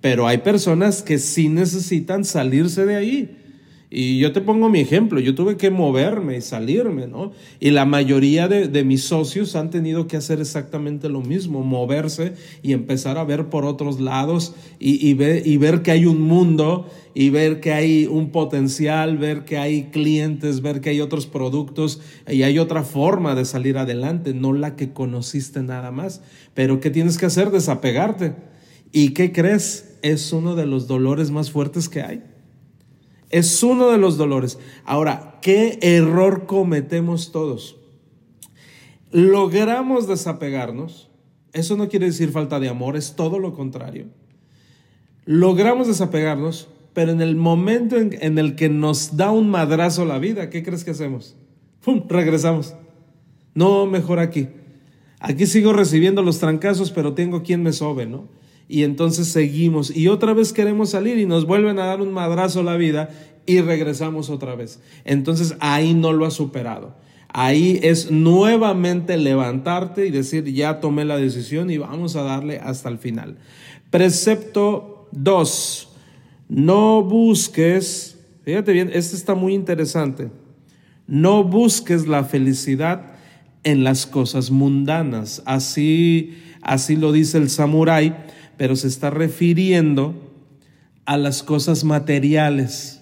pero 0.00 0.26
hay 0.26 0.38
personas 0.38 1.02
que 1.02 1.18
sí 1.18 1.48
necesitan 1.48 2.24
salirse 2.24 2.86
de 2.86 2.96
ahí. 2.96 3.36
Y 3.92 4.20
yo 4.20 4.30
te 4.30 4.40
pongo 4.40 4.68
mi 4.68 4.78
ejemplo, 4.78 5.18
yo 5.18 5.34
tuve 5.34 5.56
que 5.56 5.68
moverme 5.68 6.36
y 6.36 6.40
salirme, 6.40 7.08
¿no? 7.08 7.32
Y 7.58 7.70
la 7.70 7.84
mayoría 7.84 8.46
de, 8.46 8.84
mis 8.84 9.02
socios 9.02 9.56
han 9.56 9.70
tenido 9.70 10.06
que 10.06 10.16
hacer 10.16 10.40
exactamente 10.40 11.08
lo 11.08 11.22
mismo, 11.22 11.64
moverse 11.64 12.34
y 12.62 12.72
empezar 12.72 13.18
a 13.18 13.24
ver 13.24 13.48
por 13.48 13.64
otros 13.64 13.98
lados 13.98 14.54
y, 14.78 15.04
y, 15.04 15.14
ver, 15.14 15.44
y 15.44 15.56
ver 15.56 15.82
que 15.82 15.90
hay 15.90 16.06
un 16.06 16.20
mundo 16.20 16.86
y 17.14 17.30
ver 17.30 17.58
que 17.58 17.72
hay 17.72 18.06
un 18.06 18.30
potencial, 18.30 19.18
ver 19.18 19.44
que 19.44 19.58
hay 19.58 19.90
clientes, 19.90 20.60
ver 20.62 20.80
que 20.80 20.90
hay 20.90 21.00
otros 21.00 21.26
productos 21.26 22.00
y 22.28 22.44
hay 22.44 22.60
otra 22.60 22.84
forma 22.84 23.34
de 23.34 23.44
salir 23.44 23.76
adelante, 23.76 24.34
no 24.34 24.52
la 24.52 24.76
que 24.76 24.92
conociste 24.92 25.64
nada 25.64 25.90
más. 25.90 26.22
Pero 26.54 26.78
¿qué 26.78 26.90
tienes 26.90 27.18
que 27.18 27.26
hacer? 27.26 27.50
Desapegarte. 27.50 28.36
¿Y 28.92 29.10
qué 29.10 29.32
crees? 29.32 29.98
Es 30.02 30.32
uno 30.32 30.54
de 30.54 30.66
los 30.66 30.86
dolores 30.86 31.32
más 31.32 31.50
fuertes 31.50 31.88
que 31.88 32.02
hay. 32.02 32.29
Es 33.30 33.62
uno 33.62 33.90
de 33.90 33.98
los 33.98 34.16
dolores. 34.16 34.58
Ahora, 34.84 35.38
¿qué 35.40 35.78
error 35.82 36.46
cometemos 36.46 37.32
todos? 37.32 37.76
Logramos 39.12 40.06
desapegarnos. 40.06 41.08
Eso 41.52 41.76
no 41.76 41.88
quiere 41.88 42.06
decir 42.06 42.30
falta 42.30 42.60
de 42.60 42.68
amor, 42.68 42.96
es 42.96 43.16
todo 43.16 43.38
lo 43.38 43.54
contrario. 43.54 44.06
Logramos 45.24 45.86
desapegarnos, 45.86 46.68
pero 46.92 47.12
en 47.12 47.20
el 47.20 47.36
momento 47.36 47.96
en, 47.96 48.38
el 48.38 48.56
que 48.56 48.68
nos 48.68 49.16
da 49.16 49.30
un 49.30 49.48
madrazo 49.48 50.04
la 50.04 50.18
vida, 50.18 50.50
¿qué 50.50 50.62
crees 50.62 50.84
que 50.84 50.92
hacemos? 50.92 51.36
¡Pum! 51.84 52.04
Regresamos. 52.08 52.74
No, 53.54 53.86
mejor 53.86 54.18
aquí. 54.18 54.48
Aquí 55.18 55.46
sigo 55.46 55.72
recibiendo 55.72 56.22
los 56.22 56.38
trancazos, 56.38 56.90
pero 56.90 57.14
tengo 57.14 57.42
quien 57.42 57.62
me 57.62 57.72
sobe, 57.72 58.06
¿no? 58.06 58.28
Y 58.70 58.84
entonces 58.84 59.26
seguimos 59.26 59.94
y 59.94 60.06
otra 60.06 60.32
vez 60.32 60.52
queremos 60.52 60.90
salir 60.90 61.18
y 61.18 61.26
nos 61.26 61.44
vuelven 61.44 61.80
a 61.80 61.86
dar 61.86 62.00
un 62.00 62.12
madrazo 62.12 62.62
la 62.62 62.76
vida 62.76 63.10
y 63.44 63.60
regresamos 63.62 64.30
otra 64.30 64.54
vez. 64.54 64.78
Entonces 65.04 65.56
ahí 65.58 65.92
no 65.92 66.12
lo 66.12 66.24
has 66.24 66.34
superado. 66.34 66.94
Ahí 67.28 67.80
es 67.82 68.12
nuevamente 68.12 69.16
levantarte 69.16 70.06
y 70.06 70.12
decir, 70.12 70.44
ya 70.44 70.78
tomé 70.78 71.04
la 71.04 71.16
decisión 71.16 71.68
y 71.70 71.78
vamos 71.78 72.14
a 72.14 72.22
darle 72.22 72.60
hasta 72.60 72.88
el 72.88 72.98
final. 72.98 73.38
Precepto 73.90 75.08
2. 75.10 75.88
No 76.48 77.02
busques, 77.02 78.18
fíjate 78.44 78.72
bien, 78.72 78.90
este 78.92 79.16
está 79.16 79.34
muy 79.34 79.54
interesante. 79.54 80.30
No 81.08 81.42
busques 81.42 82.06
la 82.06 82.22
felicidad 82.22 83.14
en 83.64 83.82
las 83.82 84.06
cosas 84.06 84.52
mundanas. 84.52 85.42
Así, 85.44 86.38
así 86.62 86.94
lo 86.94 87.10
dice 87.10 87.38
el 87.38 87.50
samurái 87.50 88.14
pero 88.60 88.76
se 88.76 88.88
está 88.88 89.08
refiriendo 89.08 90.14
a 91.06 91.16
las 91.16 91.42
cosas 91.42 91.82
materiales. 91.82 93.00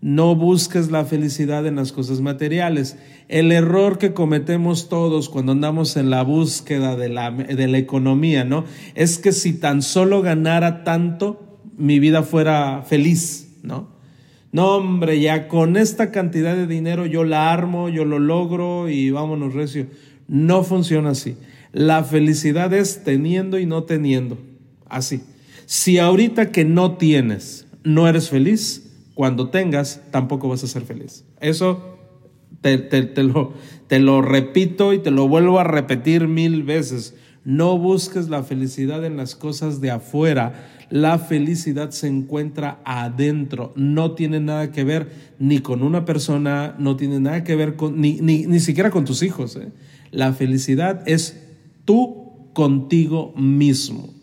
No 0.00 0.34
busques 0.34 0.90
la 0.90 1.04
felicidad 1.04 1.68
en 1.68 1.76
las 1.76 1.92
cosas 1.92 2.20
materiales. 2.20 2.96
El 3.28 3.52
error 3.52 3.98
que 3.98 4.12
cometemos 4.12 4.88
todos 4.88 5.28
cuando 5.28 5.52
andamos 5.52 5.96
en 5.96 6.10
la 6.10 6.24
búsqueda 6.24 6.96
de 6.96 7.08
la, 7.08 7.30
de 7.30 7.68
la 7.68 7.78
economía, 7.78 8.42
¿no? 8.42 8.64
Es 8.96 9.18
que 9.18 9.30
si 9.30 9.52
tan 9.52 9.82
solo 9.82 10.20
ganara 10.20 10.82
tanto, 10.82 11.60
mi 11.78 12.00
vida 12.00 12.24
fuera 12.24 12.82
feliz, 12.82 13.60
¿no? 13.62 13.90
No, 14.50 14.78
hombre, 14.78 15.20
ya 15.20 15.46
con 15.46 15.76
esta 15.76 16.10
cantidad 16.10 16.56
de 16.56 16.66
dinero 16.66 17.06
yo 17.06 17.22
la 17.22 17.52
armo, 17.52 17.88
yo 17.88 18.04
lo 18.04 18.18
logro 18.18 18.88
y 18.88 19.12
vámonos 19.12 19.54
recio. 19.54 19.86
No 20.26 20.64
funciona 20.64 21.10
así. 21.10 21.36
La 21.70 22.02
felicidad 22.02 22.74
es 22.74 23.04
teniendo 23.04 23.60
y 23.60 23.66
no 23.66 23.84
teniendo. 23.84 24.38
Así. 24.88 25.22
Si 25.66 25.98
ahorita 25.98 26.52
que 26.52 26.64
no 26.64 26.96
tienes, 26.96 27.66
no 27.82 28.08
eres 28.08 28.30
feliz, 28.30 28.86
cuando 29.14 29.48
tengas, 29.48 30.02
tampoco 30.10 30.48
vas 30.48 30.62
a 30.62 30.66
ser 30.66 30.82
feliz. 30.82 31.24
Eso 31.40 31.96
te, 32.60 33.98
lo, 34.00 34.22
repito 34.22 34.92
y 34.92 34.98
te 34.98 35.10
lo 35.10 35.28
vuelvo 35.28 35.58
a 35.58 35.64
repetir 35.64 36.28
mil 36.28 36.62
veces. 36.62 37.14
No 37.44 37.78
busques 37.78 38.28
la 38.28 38.42
felicidad 38.42 39.04
en 39.04 39.16
las 39.16 39.34
cosas 39.34 39.80
de 39.80 39.90
afuera. 39.90 40.68
La 40.90 41.18
felicidad 41.18 41.90
se 41.90 42.08
encuentra 42.08 42.80
adentro. 42.84 43.72
No 43.76 44.12
tiene 44.12 44.40
nada 44.40 44.72
que 44.72 44.84
ver 44.84 45.10
ni 45.38 45.60
con 45.60 45.82
una 45.82 46.04
persona, 46.04 46.74
no 46.78 46.96
tiene 46.96 47.20
nada 47.20 47.44
que 47.44 47.56
ver 47.56 47.76
con, 47.76 48.00
ni, 48.00 48.20
ni, 48.20 48.60
siquiera 48.60 48.90
con 48.90 49.04
tus 49.04 49.22
hijos. 49.22 49.56
¿eh? 49.56 49.68
La 50.10 50.32
felicidad 50.32 51.02
es 51.06 51.40
tú 51.84 52.50
contigo 52.52 53.32
mismo. 53.36 54.15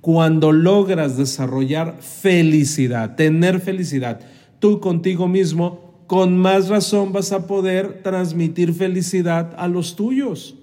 Cuando 0.00 0.52
logras 0.52 1.16
desarrollar 1.16 1.98
felicidad, 2.00 3.16
tener 3.16 3.60
felicidad, 3.60 4.20
tú 4.58 4.80
contigo 4.80 5.28
mismo, 5.28 6.04
con 6.06 6.36
más 6.38 6.68
razón 6.68 7.12
vas 7.12 7.32
a 7.32 7.46
poder 7.46 8.02
transmitir 8.02 8.74
felicidad 8.74 9.54
a 9.56 9.68
los 9.68 9.94
tuyos. 9.96 10.56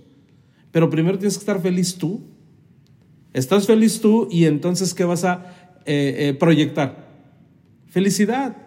Pero 0.72 0.90
primero 0.90 1.18
tienes 1.18 1.38
que 1.38 1.42
estar 1.42 1.62
feliz 1.62 1.98
tú. 1.98 2.22
Estás 3.34 3.68
feliz 3.68 4.02
tú 4.02 4.28
y 4.30 4.46
entonces 4.46 4.94
¿qué 4.94 5.06
vas 5.06 5.24
a 5.24 5.54
eh, 5.86 6.16
eh, 6.18 6.34
proyectar? 6.34 7.08
Felicidad. 7.88 8.58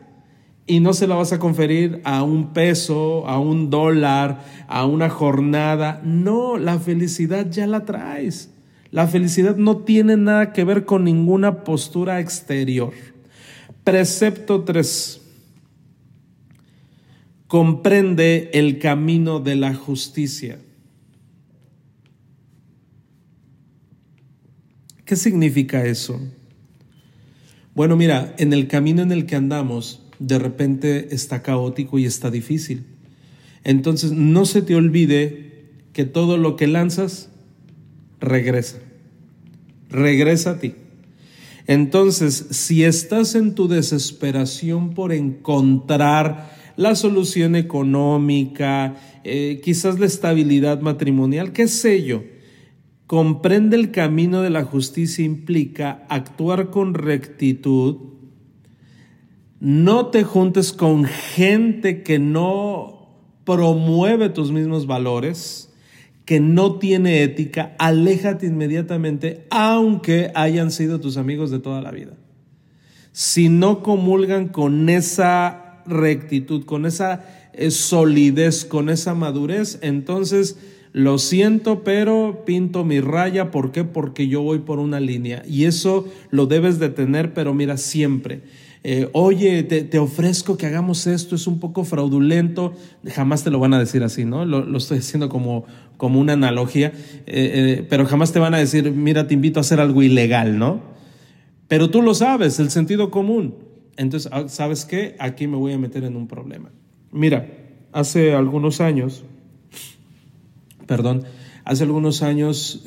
Y 0.67 0.79
no 0.79 0.93
se 0.93 1.09
la 1.09 1.17
vas 1.17 1.33
a 1.33 1.41
conferir 1.41 2.01
a 2.05 2.23
un 2.23 2.53
peso, 2.53 3.27
a 3.27 3.41
un 3.41 3.71
dólar, 3.71 4.45
a 4.69 4.87
una 4.87 5.11
jornada. 5.11 6.01
No, 6.05 6.57
la 6.57 6.79
felicidad 6.79 7.51
ya 7.51 7.67
la 7.67 7.85
traes. 7.85 8.51
La 8.91 9.07
felicidad 9.07 9.57
no 9.57 9.79
tiene 9.79 10.17
nada 10.17 10.53
que 10.53 10.65
ver 10.65 10.85
con 10.85 11.05
ninguna 11.05 11.63
postura 11.63 12.19
exterior. 12.21 12.93
Precepto 13.85 14.65
3. 14.65 15.21
Comprende 17.47 18.51
el 18.53 18.79
camino 18.79 19.41
de 19.41 19.57
la 19.57 19.75
justicia. 19.75 20.59
¿Qué 25.05 25.17
significa 25.17 25.85
eso? 25.85 26.21
Bueno, 27.75 27.97
mira, 27.97 28.35
en 28.39 28.53
el 28.53 28.69
camino 28.69 29.03
en 29.03 29.13
el 29.13 29.27
que 29.27 29.37
andamos, 29.37 30.03
de 30.19 30.39
repente 30.39 31.15
está 31.15 31.43
caótico 31.43 31.99
y 31.99 32.05
está 32.05 32.31
difícil. 32.31 32.85
Entonces, 33.65 34.13
no 34.13 34.45
se 34.47 34.63
te 34.63 34.75
olvide 34.75 35.71
que 35.93 36.05
todo 36.05 36.37
lo 36.37 36.57
que 36.57 36.67
lanzas 36.67 37.30
regresa. 38.21 38.79
Regresa 39.89 40.53
a 40.53 40.59
ti. 40.59 40.75
Entonces, 41.67 42.47
si 42.51 42.85
estás 42.85 43.35
en 43.35 43.55
tu 43.55 43.69
desesperación 43.69 44.95
por 44.95 45.13
encontrar 45.13 46.51
la 46.77 46.95
solución 46.95 47.57
económica, 47.57 48.97
eh, 49.25 49.61
quizás 49.63 49.99
la 49.99 50.07
estabilidad 50.07 50.81
matrimonial, 50.81 51.53
qué 51.53 51.69
sé 51.69 52.05
yo, 52.05 52.23
comprende 53.07 53.77
el 53.77 53.91
camino 53.91 54.41
de 54.41 54.51
la 54.51 54.65
justicia 54.65 55.25
implica 55.25 56.07
actuar 56.09 56.71
con 56.71 56.95
rectitud, 56.95 57.97
no 59.61 60.07
te 60.07 60.25
juntes 60.25 60.73
con 60.73 61.05
gente 61.05 62.03
que 62.03 62.19
no 62.19 63.11
promueve 63.45 64.31
tus 64.31 64.53
mismos 64.53 64.87
valores, 64.87 65.70
que 66.25 66.41
no 66.41 66.79
tiene 66.79 67.23
ética, 67.23 67.75
aléjate 67.79 68.47
inmediatamente, 68.47 69.47
aunque 69.51 70.31
hayan 70.35 70.71
sido 70.71 71.01
tus 71.01 71.17
amigos 71.17 71.51
de 71.51 71.59
toda 71.59 71.83
la 71.83 71.91
vida. 71.91 72.13
Si 73.13 73.49
no 73.49 73.83
comulgan 73.83 74.49
con 74.49 74.89
esa 74.89 75.83
rectitud, 75.87 76.65
con 76.65 76.87
esa 76.87 77.25
eh, 77.53 77.71
solidez, 77.71 78.65
con 78.65 78.89
esa 78.89 79.15
madurez, 79.15 79.79
entonces 79.83 80.57
lo 80.93 81.19
siento, 81.19 81.85
pero 81.85 82.43
pinto 82.45 82.85
mi 82.85 83.01
raya. 83.01 83.51
¿Por 83.51 83.71
qué? 83.71 83.85
Porque 83.85 84.29
yo 84.29 84.43
voy 84.43 84.59
por 84.61 84.79
una 84.79 84.99
línea. 84.99 85.43
Y 85.47 85.65
eso 85.65 86.09
lo 86.31 86.47
debes 86.47 86.79
de 86.79 86.89
tener, 86.89 87.33
pero 87.33 87.55
mira, 87.55 87.77
siempre. 87.77 88.43
Eh, 88.83 89.11
oye, 89.13 89.63
te, 89.63 89.99
ofrezco 89.99 90.57
que 90.57 90.65
hagamos 90.65 91.07
esto, 91.07 91.35
es 91.35 91.47
un 91.47 91.61
poco 91.61 91.85
fraudulento, 91.85 92.73
jamás 93.13 93.45
te 93.45 93.51
lo 93.51 93.59
van 93.59 93.75
a 93.75 93.79
decir 93.79 94.03
así, 94.03 94.25
¿no? 94.25 94.47
Lo, 94.47 94.77
estoy 94.77 94.99
haciendo 94.99 95.29
como, 95.29 95.67
como 95.99 96.19
una 96.19 96.33
analogía, 96.33 96.89
eh, 96.89 97.25
eh, 97.27 97.87
pero 97.91 98.07
jamás 98.07 98.33
te 98.33 98.39
van 98.39 98.55
a 98.55 98.59
decir, 98.59 98.91
mira, 98.93 99.27
te 99.27 99.35
invito 99.35 99.61
a 99.61 99.63
hacer 99.63 99.81
algo 99.81 100.03
ilegal, 100.03 100.59
¿no? 100.59 100.81
Pero 101.69 101.91
tú 101.91 102.01
lo 102.01 102.15
sabes, 102.15 102.59
el 102.59 102.71
sentido 102.71 103.11
común. 103.11 103.55
Entonces, 103.99 104.31
ah, 104.33 104.49
¿sabes 104.49 104.87
qué? 104.87 105.15
Aquí 105.19 105.47
me 105.47 105.59
voy 105.59 105.75
a 105.75 105.79
meter 105.79 106.05
en 106.05 106.17
un 106.17 106.27
problema. 106.27 106.71
Mira, 107.13 107.49
hace 107.93 108.33
algunos 108.33 108.81
años, 108.81 109.25
perdón, 110.87 111.25
hace 111.65 111.83
algunos 111.83 112.23
años 112.23 112.83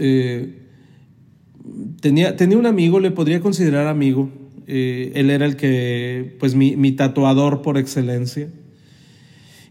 tenía, 2.02 2.36
tenía 2.36 2.58
un 2.58 2.66
amigo, 2.66 3.00
le 3.00 3.12
podría 3.12 3.41
considerar 3.41 3.88
amigo, 3.88 4.30
eh, 4.67 5.12
él 5.15 5.30
era 5.30 5.45
el 5.45 5.56
que, 5.56 6.36
pues 6.39 6.56
mi, 6.56 6.91
tatuador 6.93 7.62
por 7.62 7.78
excelencia. 7.78 8.49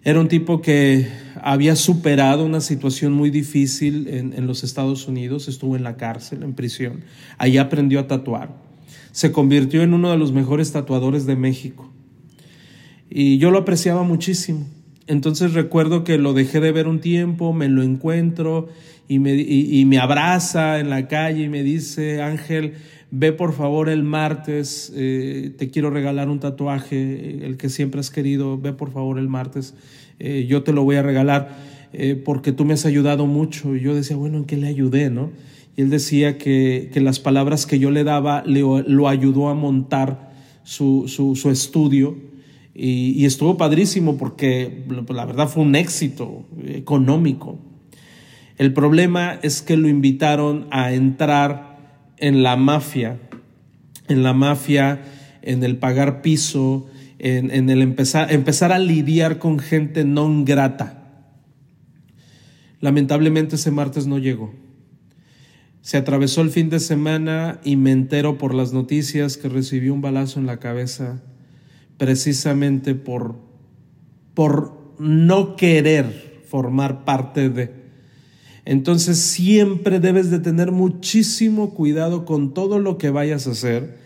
Era 0.05 0.20
un 0.20 0.28
tipo 0.28 0.61
que 0.61 1.07
había 1.40 1.76
superado 1.76 2.44
una 2.44 2.61
situación 2.61 3.12
muy 3.12 3.31
difícil 3.31 4.09
en, 4.09 4.46
los 4.46 4.64
Estados 4.64 5.07
Unidos, 5.07 5.46
estuvo 5.46 5.76
en 5.76 5.85
la 5.85 5.96
cárcel, 5.96 6.42
en 6.42 6.55
prisión. 6.55 7.05
Ahí 7.38 7.57
aprendió 7.57 8.00
a 8.00 8.09
tatuar. 8.09 8.57
Se 9.12 9.31
convirtió 9.31 9.83
en 9.83 9.94
uno 9.94 10.11
de 10.11 10.18
los 10.18 10.33
mejores 10.33 10.72
tatuadores 10.72 11.24
de 11.24 11.37
México. 11.37 11.92
Y 13.09 13.38
yo 13.38 13.50
lo 13.50 13.59
apreciaba 13.59 14.02
muchísimo. 14.02 14.66
Entonces 15.07 15.55
recuerdo 15.55 16.02
que 16.02 16.18
lo 16.18 16.33
dejé 16.33 16.61
de 16.61 16.72
ver 16.72 16.88
un 16.88 17.00
tiempo, 17.00 17.52
me 17.52 17.68
lo 17.68 17.83
encuentro 17.83 18.68
y 19.09 19.18
me 19.18 19.98
abraza 19.98 20.81
en 20.81 20.88
la 20.88 21.07
calle 21.07 21.44
y 21.44 21.48
me 21.48 21.62
dice, 21.62 22.22
Ángel, 22.22 22.74
ve 23.14 23.31
por 23.33 23.53
favor 23.53 23.90
el 23.90 24.03
martes, 24.03 24.90
eh, 24.96 25.55
te 25.59 25.68
quiero 25.70 25.90
regalar 25.90 26.31
un 26.31 26.40
tatuaje, 26.40 26.96
eh, 26.96 27.40
el 27.44 27.59
que 27.59 27.68
siempre 27.68 28.01
has 28.01 28.11
querido, 28.11 28.59
ve 28.59 28.72
por 28.72 28.90
favor 28.90 29.18
el 29.18 29.29
martes, 29.29 29.75
eh, 30.18 30.46
yo 30.48 30.62
te 30.62 30.72
lo 30.72 30.83
voy 30.83 30.96
a 30.96 31.03
regalar 31.03 31.72
porque 32.25 32.53
tú 32.53 32.64
me 32.64 32.72
has 32.72 32.87
ayudado 32.87 33.27
mucho. 33.27 33.77
Y 33.77 33.81
yo 33.81 33.94
decía, 33.94 34.16
bueno, 34.16 34.38
¿en 34.38 34.44
qué 34.46 34.57
le 34.57 34.66
ayudé? 34.66 35.11
¿no? 35.11 35.29
Y 35.77 35.83
él 35.83 35.90
decía 35.90 36.38
que, 36.38 36.90
las 36.94 37.20
palabras 37.20 37.66
que 37.66 37.79
yo 37.79 37.90
le 37.90 38.03
daba 38.03 38.42
lo 38.46 39.09
ayudó 39.09 39.51
a 39.51 39.55
montar 39.55 40.33
su, 40.64 41.07
su, 41.07 41.51
estudio. 41.51 42.16
Y, 42.75 43.11
y, 43.11 43.27
estuvo 43.27 43.59
padrísimo 43.59 44.16
porque 44.16 44.85
la 45.11 45.27
verdad 45.27 45.48
fue 45.48 45.64
un 45.64 45.75
éxito 45.75 46.46
económico. 46.64 47.59
El 48.57 48.72
problema 48.72 49.38
es 49.42 49.61
que 49.61 49.77
lo 49.77 49.87
invitaron 49.87 50.68
a 50.70 50.94
entrar 50.94 51.71
en 52.22 52.44
la 52.44 52.56
mafia, 52.56 53.18
en 54.06 54.22
la 54.22 54.32
mafia, 54.32 55.02
en 55.42 55.64
el 55.64 55.76
pagar 55.76 56.22
piso, 56.22 56.87
en, 57.18 57.68
el 57.68 57.82
empezar, 57.82 58.32
empezar 58.32 58.70
a 58.70 58.78
lidiar 58.78 59.40
con 59.40 59.58
gente 59.58 60.04
no 60.04 60.44
grata. 60.44 61.02
Lamentablemente 62.80 63.56
ese 63.56 63.72
martes 63.72 64.06
no 64.06 64.18
llegó. 64.18 64.54
Se 65.80 65.96
atravesó 65.96 66.42
el 66.42 66.50
fin 66.50 66.70
de 66.70 66.78
semana 66.78 67.61
y 67.64 67.74
me 67.74 67.90
entero 67.90 68.38
por 68.38 68.54
las 68.54 68.72
noticias 68.72 69.37
que 69.37 69.48
recibió 69.48 69.92
un 69.92 70.00
balazo 70.00 70.38
en 70.38 70.46
la 70.46 70.61
cabeza 70.61 71.22
precisamente 71.96 72.94
por, 72.94 73.37
por 74.35 74.94
no 75.00 75.56
querer 75.56 76.42
formar 76.46 77.04
parte 77.04 77.48
de. 77.50 77.82
Entonces 78.64 79.18
siempre 79.18 79.98
debes 80.01 80.31
de 80.31 80.38
tener 80.38 80.70
muchísimo 80.70 81.75
cuidado 81.75 82.25
con 82.25 82.55
todo 82.55 82.79
lo 82.79 82.98
que 82.98 83.11
vayas 83.11 83.46
a 83.46 83.53
hacer. 83.53 83.98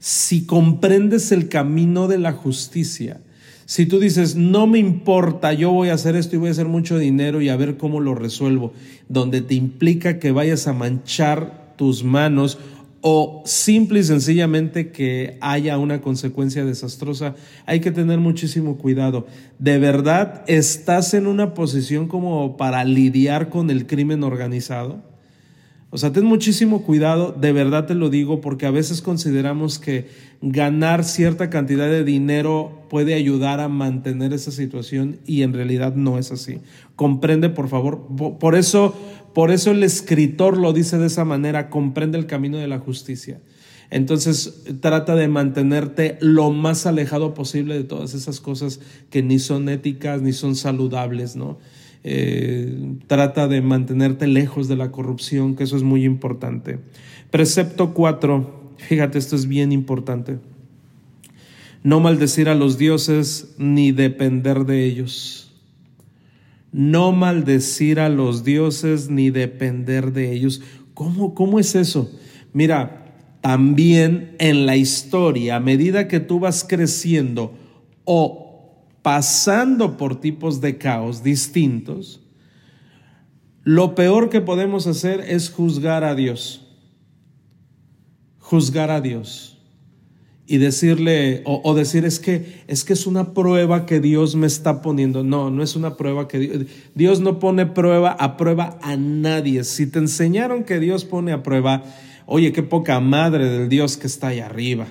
Si 0.00 0.44
comprendes 0.44 1.30
el 1.30 1.48
camino 1.48 2.08
de 2.08 2.18
la 2.18 2.32
justicia, 2.32 3.20
si 3.64 3.86
tú 3.86 4.00
dices, 4.00 4.34
no 4.34 4.66
me 4.66 4.80
importa, 4.80 5.52
yo 5.52 5.70
voy 5.70 5.90
a 5.90 5.94
hacer 5.94 6.16
esto 6.16 6.34
y 6.34 6.38
voy 6.40 6.48
a 6.48 6.52
hacer 6.52 6.66
mucho 6.66 6.98
dinero 6.98 7.40
y 7.40 7.48
a 7.48 7.56
ver 7.56 7.76
cómo 7.76 8.00
lo 8.00 8.14
resuelvo, 8.14 8.72
donde 9.08 9.40
te 9.40 9.54
implica 9.54 10.18
que 10.18 10.32
vayas 10.32 10.66
a 10.66 10.72
manchar 10.72 11.74
tus 11.76 12.04
manos 12.04 12.58
o 13.02 13.42
simple 13.44 14.00
y 14.00 14.04
sencillamente 14.04 14.92
que 14.92 15.36
haya 15.40 15.76
una 15.76 16.00
consecuencia 16.00 16.64
desastrosa, 16.64 17.34
hay 17.66 17.80
que 17.80 17.90
tener 17.90 18.20
muchísimo 18.20 18.78
cuidado. 18.78 19.26
¿De 19.58 19.78
verdad 19.78 20.44
estás 20.46 21.12
en 21.12 21.26
una 21.26 21.52
posición 21.52 22.06
como 22.06 22.56
para 22.56 22.84
lidiar 22.84 23.48
con 23.48 23.70
el 23.70 23.86
crimen 23.86 24.22
organizado? 24.22 25.02
O 25.94 25.98
sea, 25.98 26.10
ten 26.10 26.24
muchísimo 26.24 26.84
cuidado, 26.84 27.36
de 27.38 27.52
verdad 27.52 27.84
te 27.84 27.94
lo 27.94 28.08
digo, 28.08 28.40
porque 28.40 28.64
a 28.64 28.70
veces 28.70 29.02
consideramos 29.02 29.78
que 29.78 30.06
ganar 30.40 31.04
cierta 31.04 31.50
cantidad 31.50 31.86
de 31.86 32.02
dinero 32.02 32.86
puede 32.88 33.12
ayudar 33.12 33.60
a 33.60 33.68
mantener 33.68 34.32
esa 34.32 34.52
situación 34.52 35.18
y 35.26 35.42
en 35.42 35.52
realidad 35.52 35.94
no 35.94 36.18
es 36.18 36.32
así. 36.32 36.60
Comprende, 36.96 37.50
por 37.50 37.68
favor. 37.68 38.06
Por 38.38 38.54
eso, 38.54 38.94
por 39.34 39.50
eso 39.50 39.70
el 39.70 39.82
escritor 39.82 40.58
lo 40.58 40.72
dice 40.72 40.98
de 40.98 41.06
esa 41.06 41.24
manera, 41.24 41.70
comprende 41.70 42.18
el 42.18 42.26
camino 42.26 42.58
de 42.58 42.68
la 42.68 42.78
justicia. 42.78 43.40
Entonces 43.90 44.64
trata 44.80 45.14
de 45.14 45.28
mantenerte 45.28 46.16
lo 46.20 46.50
más 46.50 46.86
alejado 46.86 47.34
posible 47.34 47.74
de 47.74 47.84
todas 47.84 48.14
esas 48.14 48.40
cosas 48.40 48.80
que 49.10 49.22
ni 49.22 49.38
son 49.38 49.68
éticas 49.68 50.22
ni 50.22 50.32
son 50.32 50.56
saludables, 50.56 51.36
¿no? 51.36 51.58
Eh, 52.04 52.96
trata 53.06 53.48
de 53.48 53.60
mantenerte 53.60 54.26
lejos 54.26 54.66
de 54.66 54.76
la 54.76 54.90
corrupción, 54.90 55.56
que 55.56 55.64
eso 55.64 55.76
es 55.76 55.82
muy 55.82 56.04
importante. 56.04 56.78
Precepto 57.30 57.92
4, 57.92 58.74
fíjate, 58.78 59.18
esto 59.18 59.36
es 59.36 59.46
bien 59.46 59.72
importante. 59.72 60.38
No 61.82 62.00
maldecir 62.00 62.48
a 62.48 62.54
los 62.54 62.78
dioses 62.78 63.54
ni 63.58 63.92
depender 63.92 64.64
de 64.64 64.84
ellos. 64.84 65.41
No 66.72 67.12
maldecir 67.12 68.00
a 68.00 68.08
los 68.08 68.44
dioses 68.44 69.10
ni 69.10 69.30
depender 69.30 70.12
de 70.12 70.32
ellos. 70.32 70.62
¿Cómo, 70.94 71.34
cómo 71.34 71.58
es 71.58 71.74
eso? 71.74 72.10
Mira, 72.52 73.02
también 73.40 74.36
en 74.38 74.66
la 74.66 74.76
historia, 74.76 75.56
a 75.56 75.60
medida 75.60 76.08
que 76.08 76.20
tú 76.20 76.40
vas 76.40 76.64
creciendo 76.66 77.54
o 78.04 78.82
pasando 79.02 79.96
por 79.96 80.20
tipos 80.20 80.60
de 80.60 80.78
caos 80.78 81.22
distintos, 81.22 82.20
lo 83.64 83.94
peor 83.94 84.28
que 84.30 84.40
podemos 84.40 84.86
hacer 84.86 85.20
es 85.20 85.50
juzgar 85.50 86.04
a 86.04 86.14
Dios. 86.14 86.66
Juzgar 88.38 88.90
a 88.90 89.00
Dios. 89.00 89.51
Y 90.46 90.58
decirle, 90.58 91.42
o, 91.44 91.74
decir, 91.74 92.04
es 92.04 92.18
que, 92.18 92.62
es 92.66 92.84
que 92.84 92.92
es 92.92 93.06
una 93.06 93.32
prueba 93.32 93.86
que 93.86 94.00
Dios 94.00 94.34
me 94.34 94.46
está 94.46 94.82
poniendo. 94.82 95.22
No, 95.22 95.50
no 95.50 95.62
es 95.62 95.76
una 95.76 95.96
prueba 95.96 96.26
que 96.28 96.38
Dios, 96.38 96.66
Dios 96.94 97.20
no 97.20 97.38
pone 97.38 97.64
prueba 97.64 98.10
a 98.10 98.36
prueba 98.36 98.78
a 98.82 98.96
nadie. 98.96 99.64
Si 99.64 99.86
te 99.86 100.00
enseñaron 100.00 100.64
que 100.64 100.80
Dios 100.80 101.04
pone 101.04 101.32
a 101.32 101.42
prueba, 101.42 101.84
oye, 102.26 102.52
qué 102.52 102.62
poca 102.62 102.98
madre 103.00 103.48
del 103.48 103.68
Dios 103.68 103.96
que 103.96 104.08
está 104.08 104.28
ahí 104.28 104.40
arriba. 104.40 104.86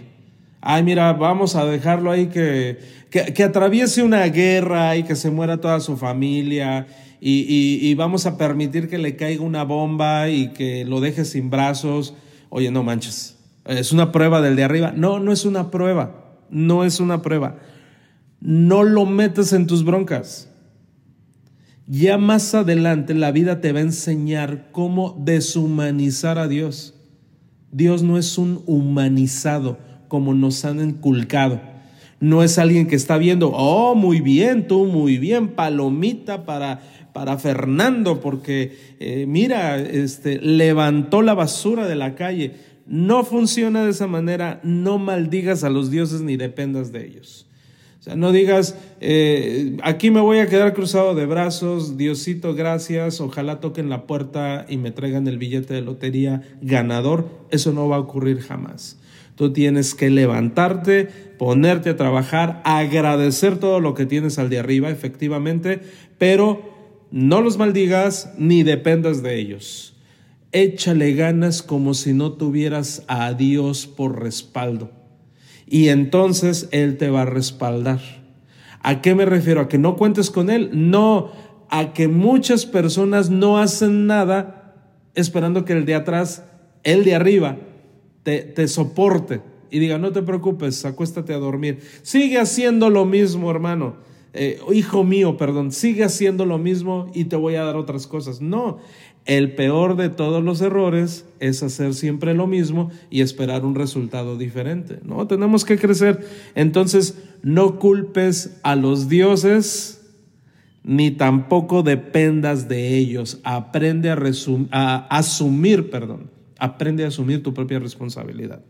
Ay, 0.62 0.84
mira, 0.84 1.12
vamos 1.14 1.56
a 1.56 1.66
dejarlo 1.66 2.12
ahí 2.12 2.28
que, 2.28 2.80
que, 3.10 3.34
que 3.34 3.44
atraviese 3.44 4.04
una 4.04 4.24
guerra 4.28 4.96
y 4.96 5.04
que 5.04 5.16
se 5.16 5.32
muera 5.32 5.60
toda 5.60 5.80
su 5.80 5.98
familia 5.98 6.88
y, 7.24 7.94
vamos 7.96 8.26
a 8.26 8.38
permitir 8.38 8.90
que 8.90 8.98
le 8.98 9.16
caiga 9.16 9.44
una 9.44 9.64
bomba 9.64 10.30
y 10.30 10.50
que 10.50 10.86
lo 10.86 11.00
deje 11.02 11.24
sin 11.24 11.52
brazos. 11.52 12.16
Oye, 12.50 12.72
no 12.72 12.84
manches, 12.84 13.38
es 13.66 13.92
una 13.92 14.12
prueba 14.12 14.42
del 14.42 14.56
de 14.56 14.64
arriba. 14.64 14.94
No, 14.96 15.20
no 15.20 15.32
es 15.32 15.46
una 15.46 15.72
prueba, 15.72 16.38
no 16.50 16.84
es 16.84 17.00
una 17.00 17.22
prueba. 17.22 17.58
No 18.40 18.84
lo 18.84 19.06
metes 19.06 19.54
en 19.54 19.68
tus 19.68 19.84
broncas. 19.84 20.50
Ya 21.88 22.18
más 22.18 22.56
adelante 22.56 23.14
la 23.14 23.32
vida 23.32 23.62
te 23.62 23.74
va 23.74 23.80
a 23.80 23.84
enseñar 23.84 24.70
cómo 24.72 25.16
deshumanizar 25.20 26.38
a 26.38 26.48
Dios. 26.48 26.96
Dios 27.72 28.04
no 28.04 28.18
es 28.18 28.38
un 28.38 28.64
humanizado 28.66 29.78
como 30.08 30.34
nos 30.34 30.66
han 30.66 30.80
inculcado. 30.80 31.62
No 32.20 32.44
es 32.44 32.60
alguien 32.60 32.88
que 32.88 32.96
está 32.96 33.18
viendo, 33.18 33.50
oh, 33.50 33.96
muy 33.96 34.22
bien, 34.22 34.68
tú 34.68 34.86
muy 34.86 35.18
bien, 35.18 35.50
palomita 35.50 36.46
para 36.46 36.82
para 37.14 37.38
Fernando 37.38 38.22
porque 38.22 38.96
eh, 39.00 39.26
mira, 39.28 39.78
este, 39.78 40.40
levantó 40.40 41.22
la 41.22 41.34
basura 41.34 41.88
de 41.88 41.96
la 41.96 42.16
calle. 42.16 42.54
No 42.92 43.24
funciona 43.24 43.86
de 43.86 43.92
esa 43.92 44.06
manera, 44.06 44.60
no 44.64 45.00
maldigas 45.00 45.64
a 45.64 45.70
los 45.70 45.90
dioses 45.90 46.20
ni 46.20 46.36
dependas 46.36 46.92
de 46.92 47.06
ellos. 47.06 47.48
O 48.02 48.04
sea, 48.04 48.18
no 48.18 48.34
digas, 48.34 48.76
eh, 49.00 49.78
aquí 49.82 50.12
me 50.12 50.20
voy 50.20 50.40
a 50.40 50.48
quedar 50.48 50.74
cruzado 50.74 51.16
de 51.16 51.26
brazos, 51.26 51.96
Diosito, 51.96 52.54
gracias, 52.54 53.22
ojalá 53.22 53.62
toquen 53.62 53.88
la 53.88 54.08
puerta 54.08 54.66
y 54.68 54.76
me 54.76 54.92
traigan 54.92 55.26
el 55.30 55.38
billete 55.38 55.74
de 55.74 55.80
lotería 55.80 56.42
ganador. 56.62 57.30
Eso 57.50 57.72
no 57.72 57.88
va 57.88 57.96
a 57.96 58.00
ocurrir 58.00 58.42
jamás. 58.42 59.00
Tú 59.36 59.54
tienes 59.54 59.96
que 59.96 60.10
levantarte, 60.10 61.08
ponerte 61.40 61.92
a 61.92 61.96
trabajar, 61.96 62.62
agradecer 62.66 63.58
todo 63.58 63.80
lo 63.80 63.94
que 63.94 64.06
tienes 64.06 64.38
al 64.38 64.50
de 64.50 64.60
arriba, 64.60 64.90
efectivamente, 64.90 65.80
pero 66.18 67.08
no 67.10 67.40
los 67.40 67.58
maldigas 67.58 68.34
ni 68.38 68.64
dependas 68.64 69.24
de 69.24 69.40
ellos. 69.40 69.92
Échale 70.52 71.14
ganas 71.14 71.62
como 71.62 71.94
si 71.94 72.14
no 72.14 72.34
tuvieras 72.34 73.04
a 73.08 73.34
Dios 73.34 73.88
por 73.88 74.22
respaldo. 74.22 74.92
Y 75.66 75.88
entonces 75.88 76.68
Él 76.72 76.98
te 76.98 77.10
va 77.10 77.22
a 77.22 77.26
respaldar. 77.26 78.02
¿A 78.82 79.02
qué 79.02 79.16
me 79.16 79.26
refiero? 79.26 79.62
¿A 79.62 79.68
que 79.70 79.78
no 79.78 79.96
cuentes 79.96 80.30
con 80.30 80.50
Él? 80.50 80.70
No, 80.74 81.32
a 81.70 81.94
que 81.94 82.08
muchas 82.08 82.66
personas 82.66 83.30
no 83.30 83.60
hacen 83.60 84.08
nada 84.08 84.76
esperando 85.16 85.64
que 85.64 85.74
el 85.74 85.86
de 85.86 85.96
atrás, 85.96 86.44
el 86.84 87.06
de 87.06 87.16
arriba, 87.16 87.58
te, 88.24 88.40
te 88.40 88.68
soporte 88.68 89.42
y 89.70 89.80
diga, 89.80 89.98
no 89.98 90.12
te 90.12 90.22
preocupes, 90.22 90.84
acuéstate 90.84 91.34
a 91.34 91.38
dormir. 91.38 91.80
Sigue 92.02 92.40
haciendo 92.40 92.90
lo 92.90 93.06
mismo, 93.06 93.50
hermano 93.50 94.11
eh, 94.34 94.60
hijo 94.74 95.04
mío, 95.04 95.36
perdón, 95.36 95.72
sigue 95.72 96.04
haciendo 96.04 96.46
lo 96.46 96.58
mismo 96.58 97.12
y 97.14 97.26
te 97.26 97.36
voy 97.36 97.56
a 97.56 97.64
dar 97.64 97.76
otras 97.76 98.08
cosas. 98.08 98.40
No, 98.40 98.80
el 99.26 99.54
peor 99.56 99.98
de 99.98 100.10
todos 100.10 100.44
los 100.44 100.62
errores 100.62 101.26
es 101.40 101.62
hacer 101.64 101.94
siempre 101.94 102.34
lo 102.34 102.48
mismo 102.48 102.92
y 103.10 103.22
esperar 103.22 103.66
un 103.66 103.76
resultado 103.76 104.38
diferente. 104.38 105.00
No, 105.04 105.28
tenemos 105.28 105.66
que 105.66 105.78
crecer. 105.78 106.26
Entonces, 106.56 107.22
no 107.44 107.78
culpes 107.78 108.60
a 108.64 108.76
los 108.76 109.10
dioses 109.10 109.98
ni 110.84 111.12
tampoco 111.12 111.84
dependas 111.84 112.70
de 112.70 112.98
ellos. 112.98 113.40
Aprende 113.44 114.10
a, 114.10 114.18
a 114.72 115.18
asumir, 115.18 115.90
perdón, 115.90 116.32
aprende 116.58 117.04
a 117.04 117.10
asumir 117.10 117.44
tu 117.44 117.54
propia 117.54 117.80
responsabilidad. 117.80 118.64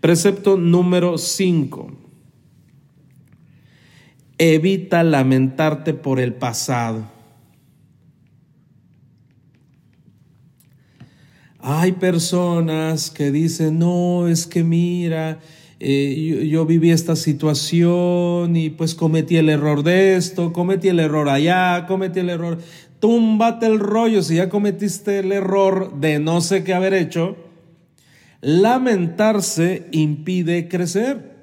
Precepto 0.00 0.56
número 0.56 1.16
5 1.16 2.09
Evita 4.42 5.02
lamentarte 5.04 5.92
por 5.92 6.18
el 6.18 6.32
pasado. 6.32 7.04
Hay 11.58 11.92
personas 11.92 13.10
que 13.10 13.30
dicen, 13.30 13.78
no, 13.78 14.28
es 14.28 14.46
que 14.46 14.64
mira, 14.64 15.40
eh, 15.78 16.48
yo, 16.50 16.64
viví 16.64 16.90
esta 16.90 17.16
situación 17.16 18.56
y 18.56 18.70
pues 18.70 18.94
cometí 18.94 19.36
el 19.36 19.50
error 19.50 19.82
de 19.82 20.16
esto, 20.16 20.54
cometí 20.54 20.88
el 20.88 21.00
error 21.00 21.28
allá, 21.28 21.84
cometí 21.86 22.20
el 22.20 22.30
error. 22.30 22.56
Túmbate 22.98 23.66
el 23.66 23.78
rollo 23.78 24.22
si 24.22 24.36
ya 24.36 24.48
cometiste 24.48 25.18
el 25.18 25.32
error 25.32 26.00
de 26.00 26.18
no 26.18 26.40
sé 26.40 26.64
qué 26.64 26.72
haber 26.72 26.94
hecho. 26.94 27.36
Lamentarse 28.40 29.86
impide 29.92 30.66
crecer. 30.66 31.39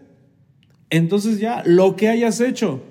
Entonces 0.89 1.39
ya, 1.39 1.63
lo 1.65 1.95
que 1.95 2.07
hayas 2.07 2.39
hecho, 2.39 2.81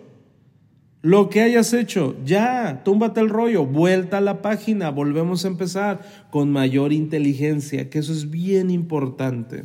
lo 1.03 1.31
que 1.31 1.41
hayas 1.41 1.73
hecho, 1.73 2.17
ya, 2.25 2.83
túmbate 2.85 3.21
el 3.21 3.29
rollo, 3.29 3.65
vuelta 3.65 4.19
a 4.19 4.21
la 4.21 4.43
página, 4.43 4.91
volvemos 4.91 5.45
a 5.45 5.49
empezar 5.49 6.01
con 6.31 6.51
mayor 6.51 6.93
inteligencia, 6.93 7.89
que 7.89 8.01
eso 8.01 8.13
es 8.13 8.31
bien 8.31 8.71
importante. 8.71 9.65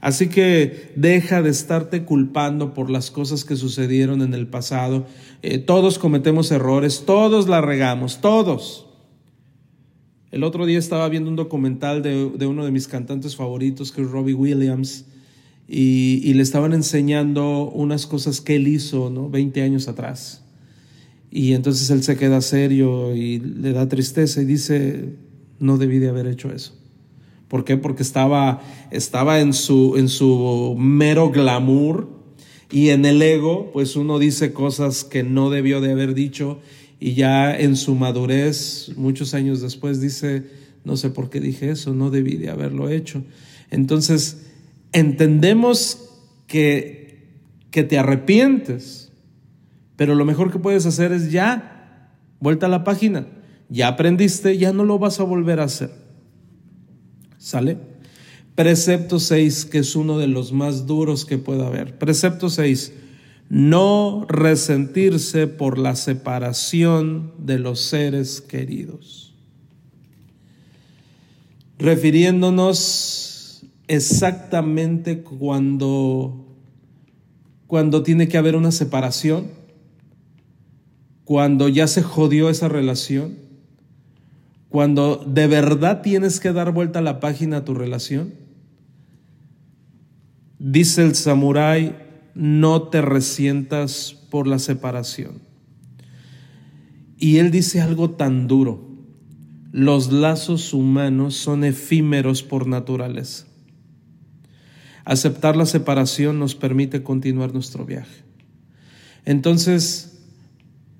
Así 0.00 0.28
que 0.28 0.92
deja 0.96 1.42
de 1.42 1.50
estarte 1.50 2.04
culpando 2.04 2.72
por 2.72 2.88
las 2.88 3.10
cosas 3.10 3.44
que 3.44 3.56
sucedieron 3.56 4.22
en 4.22 4.32
el 4.32 4.46
pasado. 4.46 5.06
Eh, 5.42 5.58
todos 5.58 5.98
cometemos 5.98 6.50
errores, 6.52 7.04
todos 7.04 7.48
la 7.48 7.60
regamos, 7.60 8.20
todos. 8.20 8.86
El 10.30 10.44
otro 10.44 10.66
día 10.66 10.78
estaba 10.78 11.08
viendo 11.08 11.30
un 11.30 11.36
documental 11.36 12.02
de, 12.02 12.30
de 12.30 12.46
uno 12.46 12.64
de 12.64 12.70
mis 12.70 12.86
cantantes 12.86 13.34
favoritos, 13.34 13.92
que 13.92 14.02
es 14.02 14.10
Robbie 14.10 14.34
Williams, 14.34 15.06
y, 15.68 16.32
le 16.32 16.42
estaban 16.42 16.72
enseñando 16.72 17.68
unas 17.70 18.06
cosas 18.06 18.40
que 18.40 18.56
él 18.56 18.68
hizo, 18.68 19.10
¿no? 19.10 19.28
20 19.28 19.60
años 19.60 19.86
atrás. 19.86 20.42
Y 21.30 21.52
entonces 21.52 21.90
él 21.90 22.02
se 22.02 22.16
queda 22.16 22.40
serio 22.40 23.14
y 23.14 23.38
le 23.38 23.72
da 23.72 23.86
tristeza 23.86 24.40
y 24.40 24.46
dice, 24.46 25.10
no 25.58 25.76
debí 25.76 25.98
de 25.98 26.08
haber 26.08 26.26
hecho 26.26 26.50
eso. 26.50 26.74
¿Por 27.48 27.64
qué? 27.64 27.76
Porque 27.76 28.02
estaba, 28.02 28.62
estaba 28.90 29.40
en, 29.40 29.52
su, 29.52 29.96
en 29.98 30.08
su 30.08 30.74
mero 30.78 31.30
glamour 31.30 32.08
y 32.70 32.88
en 32.88 33.04
el 33.04 33.20
ego, 33.20 33.70
pues 33.72 33.94
uno 33.94 34.18
dice 34.18 34.54
cosas 34.54 35.04
que 35.04 35.22
no 35.22 35.50
debió 35.50 35.82
de 35.82 35.92
haber 35.92 36.14
dicho 36.14 36.60
y 36.98 37.12
ya 37.12 37.54
en 37.54 37.76
su 37.76 37.94
madurez, 37.94 38.92
muchos 38.96 39.34
años 39.34 39.60
después, 39.60 40.00
dice, 40.00 40.44
no 40.84 40.96
sé 40.96 41.10
por 41.10 41.28
qué 41.28 41.40
dije 41.40 41.70
eso, 41.70 41.92
no 41.92 42.10
debí 42.10 42.36
de 42.36 42.48
haberlo 42.48 42.88
hecho. 42.88 43.22
Entonces, 43.70 44.47
entendemos 44.92 46.10
que, 46.46 47.40
que 47.70 47.84
te 47.84 47.98
arrepientes, 47.98 49.12
pero 49.96 50.14
lo 50.14 50.24
mejor 50.24 50.52
que 50.52 50.58
puedes 50.58 50.86
hacer 50.86 51.12
es 51.12 51.30
ya, 51.30 52.12
vuelta 52.40 52.66
a 52.66 52.70
la 52.70 52.84
página, 52.84 53.26
ya 53.68 53.88
aprendiste, 53.88 54.56
ya 54.56 54.72
no 54.72 54.84
lo 54.84 54.98
vas 54.98 55.20
a 55.20 55.24
volver 55.24 55.60
a 55.60 55.64
hacer. 55.64 55.90
¿Sale? 57.36 57.78
Precepto 58.54 59.20
6, 59.20 59.66
que 59.66 59.78
es 59.78 59.94
uno 59.94 60.18
de 60.18 60.26
los 60.26 60.52
más 60.52 60.86
duros 60.86 61.24
que 61.24 61.38
pueda 61.38 61.68
haber. 61.68 61.96
Precepto 61.98 62.50
6, 62.50 62.92
no 63.48 64.26
resentirse 64.28 65.46
por 65.46 65.78
la 65.78 65.94
separación 65.94 67.32
de 67.38 67.58
los 67.58 67.80
seres 67.80 68.40
queridos. 68.40 69.34
Refiriéndonos 71.78 73.27
exactamente 73.88 75.22
cuando, 75.22 76.46
cuando 77.66 78.02
tiene 78.02 78.28
que 78.28 78.38
haber 78.38 78.54
una 78.54 78.70
separación, 78.70 79.48
cuando 81.24 81.68
ya 81.68 81.86
se 81.86 82.02
jodió 82.02 82.50
esa 82.50 82.68
relación, 82.68 83.36
cuando 84.68 85.16
de 85.26 85.46
verdad 85.46 86.02
tienes 86.02 86.40
que 86.40 86.52
dar 86.52 86.72
vuelta 86.72 87.00
a 87.00 87.02
la 87.02 87.20
página 87.20 87.58
a 87.58 87.64
tu 87.64 87.74
relación. 87.74 88.34
Dice 90.58 91.02
el 91.02 91.14
samurái, 91.14 91.96
no 92.34 92.82
te 92.84 93.00
resientas 93.00 94.16
por 94.30 94.46
la 94.46 94.58
separación. 94.58 95.40
Y 97.18 97.38
él 97.38 97.50
dice 97.50 97.80
algo 97.80 98.10
tan 98.10 98.46
duro, 98.46 98.86
los 99.72 100.12
lazos 100.12 100.72
humanos 100.72 101.34
son 101.34 101.64
efímeros 101.64 102.42
por 102.42 102.66
naturaleza. 102.66 103.47
Aceptar 105.08 105.56
la 105.56 105.64
separación 105.64 106.38
nos 106.38 106.54
permite 106.54 107.02
continuar 107.02 107.54
nuestro 107.54 107.86
viaje. 107.86 108.24
Entonces, 109.24 110.18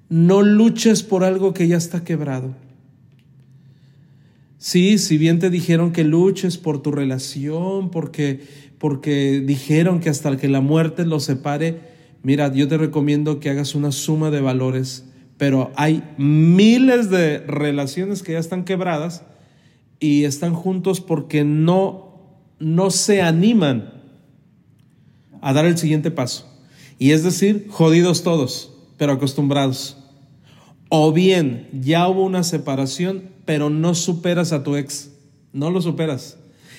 no 0.08 0.40
luches 0.40 1.02
por 1.02 1.24
algo 1.24 1.52
que 1.52 1.68
ya 1.68 1.76
está 1.76 2.04
quebrado. 2.04 2.54
Sí, 4.56 4.96
si 4.96 5.18
bien 5.18 5.38
te 5.40 5.50
dijeron 5.50 5.92
que 5.92 6.04
luches 6.04 6.56
por 6.56 6.80
tu 6.80 6.90
relación, 6.90 7.90
porque, 7.90 8.40
porque 8.78 9.42
dijeron 9.44 10.00
que 10.00 10.08
hasta 10.08 10.38
que 10.38 10.48
la 10.48 10.62
muerte 10.62 11.04
los 11.04 11.24
separe, 11.24 11.78
mira, 12.22 12.50
yo 12.50 12.66
te 12.66 12.78
recomiendo 12.78 13.40
que 13.40 13.50
hagas 13.50 13.74
una 13.74 13.92
suma 13.92 14.30
de 14.30 14.40
valores, 14.40 15.04
pero 15.36 15.70
hay 15.76 16.02
miles 16.16 17.10
de 17.10 17.40
relaciones 17.40 18.22
que 18.22 18.32
ya 18.32 18.38
están 18.38 18.64
quebradas 18.64 19.22
y 20.00 20.24
están 20.24 20.54
juntos 20.54 21.02
porque 21.02 21.44
no, 21.44 22.40
no 22.58 22.90
se 22.90 23.20
animan 23.20 23.97
a 25.42 25.52
dar 25.52 25.66
el 25.66 25.78
siguiente 25.78 26.10
paso. 26.10 26.46
Y 26.98 27.12
es 27.12 27.22
decir, 27.22 27.66
jodidos 27.70 28.22
todos, 28.22 28.72
pero 28.96 29.12
acostumbrados. 29.12 29.96
O 30.88 31.12
bien 31.12 31.68
ya 31.72 32.08
hubo 32.08 32.24
una 32.24 32.42
separación, 32.42 33.30
pero 33.44 33.70
no 33.70 33.94
superas 33.94 34.52
a 34.52 34.62
tu 34.62 34.76
ex. 34.76 35.10
No 35.52 35.70
lo 35.70 35.80
superas. 35.80 36.38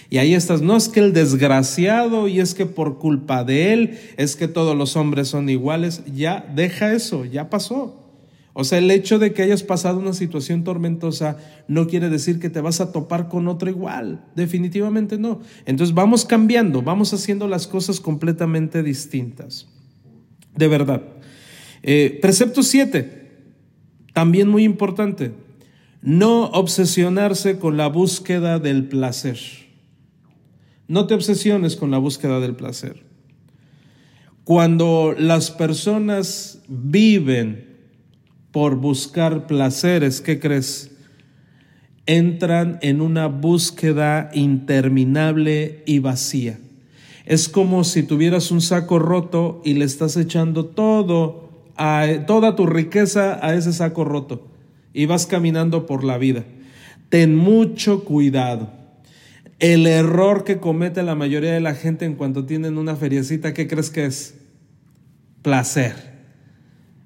Y 0.09 0.17
ahí 0.17 0.33
estás. 0.33 0.61
No 0.61 0.75
es 0.75 0.89
que 0.89 0.99
el 0.99 1.13
desgraciado 1.13 2.27
y 2.27 2.39
es 2.39 2.53
que 2.55 2.65
por 2.65 2.97
culpa 2.97 3.43
de 3.43 3.73
él 3.73 3.99
es 4.17 4.35
que 4.35 4.47
todos 4.47 4.75
los 4.75 4.95
hombres 4.95 5.27
son 5.27 5.49
iguales. 5.49 6.01
Ya 6.13 6.45
deja 6.55 6.93
eso, 6.93 7.25
ya 7.25 7.49
pasó. 7.49 7.98
O 8.59 8.65
sea, 8.65 8.79
el 8.79 8.91
hecho 8.91 9.19
de 9.19 9.31
que 9.31 9.41
hayas 9.41 9.63
pasado 9.63 9.99
una 9.99 10.11
situación 10.11 10.65
tormentosa 10.65 11.37
no 11.69 11.87
quiere 11.87 12.09
decir 12.09 12.41
que 12.41 12.49
te 12.49 12.59
vas 12.59 12.81
a 12.81 12.91
topar 12.91 13.29
con 13.29 13.47
otro 13.47 13.69
igual. 13.69 14.25
Definitivamente 14.35 15.17
no. 15.17 15.39
Entonces 15.65 15.95
vamos 15.95 16.25
cambiando, 16.25 16.81
vamos 16.81 17.13
haciendo 17.13 17.47
las 17.47 17.67
cosas 17.67 18.01
completamente 18.01 18.83
distintas. 18.83 19.69
De 20.57 20.67
verdad. 20.67 21.03
Eh, 21.83 22.19
precepto 22.21 22.61
7 22.61 23.29
también 24.11 24.49
muy 24.49 24.65
importante, 24.65 25.31
no 26.01 26.47
obsesionarse 26.47 27.59
con 27.59 27.77
la 27.77 27.87
búsqueda 27.87 28.59
del 28.59 28.89
placer. 28.89 29.39
No 30.89 31.07
te 31.07 31.13
obsesiones 31.13 31.77
con 31.77 31.91
la 31.91 31.97
búsqueda 31.97 32.41
del 32.41 32.57
placer. 32.57 33.05
Cuando 34.43 35.15
las 35.17 35.49
personas 35.49 36.61
viven 36.67 37.68
por 38.51 38.75
buscar 38.75 39.47
placeres, 39.47 40.21
¿qué 40.21 40.39
crees? 40.39 40.91
Entran 42.05 42.79
en 42.81 43.01
una 43.01 43.27
búsqueda 43.27 44.31
interminable 44.33 45.83
y 45.85 45.99
vacía. 45.99 46.59
Es 47.25 47.47
como 47.47 47.83
si 47.83 48.03
tuvieras 48.03 48.49
un 48.49 48.61
saco 48.61 48.97
roto 48.97 49.61
y 49.63 49.73
le 49.75 49.85
estás 49.85 50.17
echando 50.17 50.65
todo 50.65 51.49
toda 52.27 52.55
tu 52.55 52.65
riqueza 52.65 53.39
a 53.45 53.53
ese 53.53 53.71
saco 53.71 54.03
roto 54.03 54.47
y 54.93 55.05
vas 55.05 55.25
caminando 55.25 55.85
por 55.85 56.03
la 56.03 56.17
vida. 56.17 56.43
Ten 57.09 57.35
mucho 57.35 58.03
cuidado. 58.03 58.71
El 59.59 59.87
error 59.87 60.43
que 60.43 60.59
comete 60.59 61.03
la 61.03 61.15
mayoría 61.15 61.53
de 61.53 61.59
la 61.59 61.75
gente 61.75 62.05
en 62.05 62.15
cuanto 62.15 62.45
tienen 62.45 62.77
una 62.77 62.95
feriecita, 62.95 63.53
¿qué 63.53 63.67
crees 63.67 63.89
que 63.89 64.05
es? 64.05 64.35
Placer. 65.41 65.95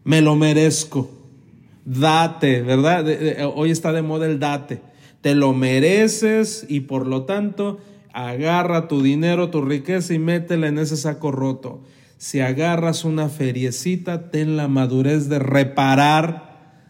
Me 0.03 0.21
lo 0.21 0.35
merezco. 0.35 1.22
Date, 1.85 2.61
¿verdad? 2.61 3.05
Hoy 3.55 3.71
está 3.71 3.91
de 3.91 4.01
moda 4.01 4.25
el 4.25 4.39
date. 4.39 4.81
Te 5.21 5.35
lo 5.35 5.53
mereces 5.53 6.65
y 6.67 6.81
por 6.81 7.07
lo 7.07 7.23
tanto 7.23 7.79
agarra 8.13 8.87
tu 8.87 9.01
dinero, 9.01 9.49
tu 9.49 9.61
riqueza 9.61 10.13
y 10.13 10.19
métela 10.19 10.67
en 10.67 10.77
ese 10.77 10.97
saco 10.97 11.31
roto 11.31 11.81
si 12.23 12.39
agarras 12.39 13.03
una 13.03 13.27
feriecita, 13.27 14.31
ten 14.31 14.55
la 14.55 14.69
madurez 14.69 15.27
de 15.27 15.39
reparar, 15.39 16.87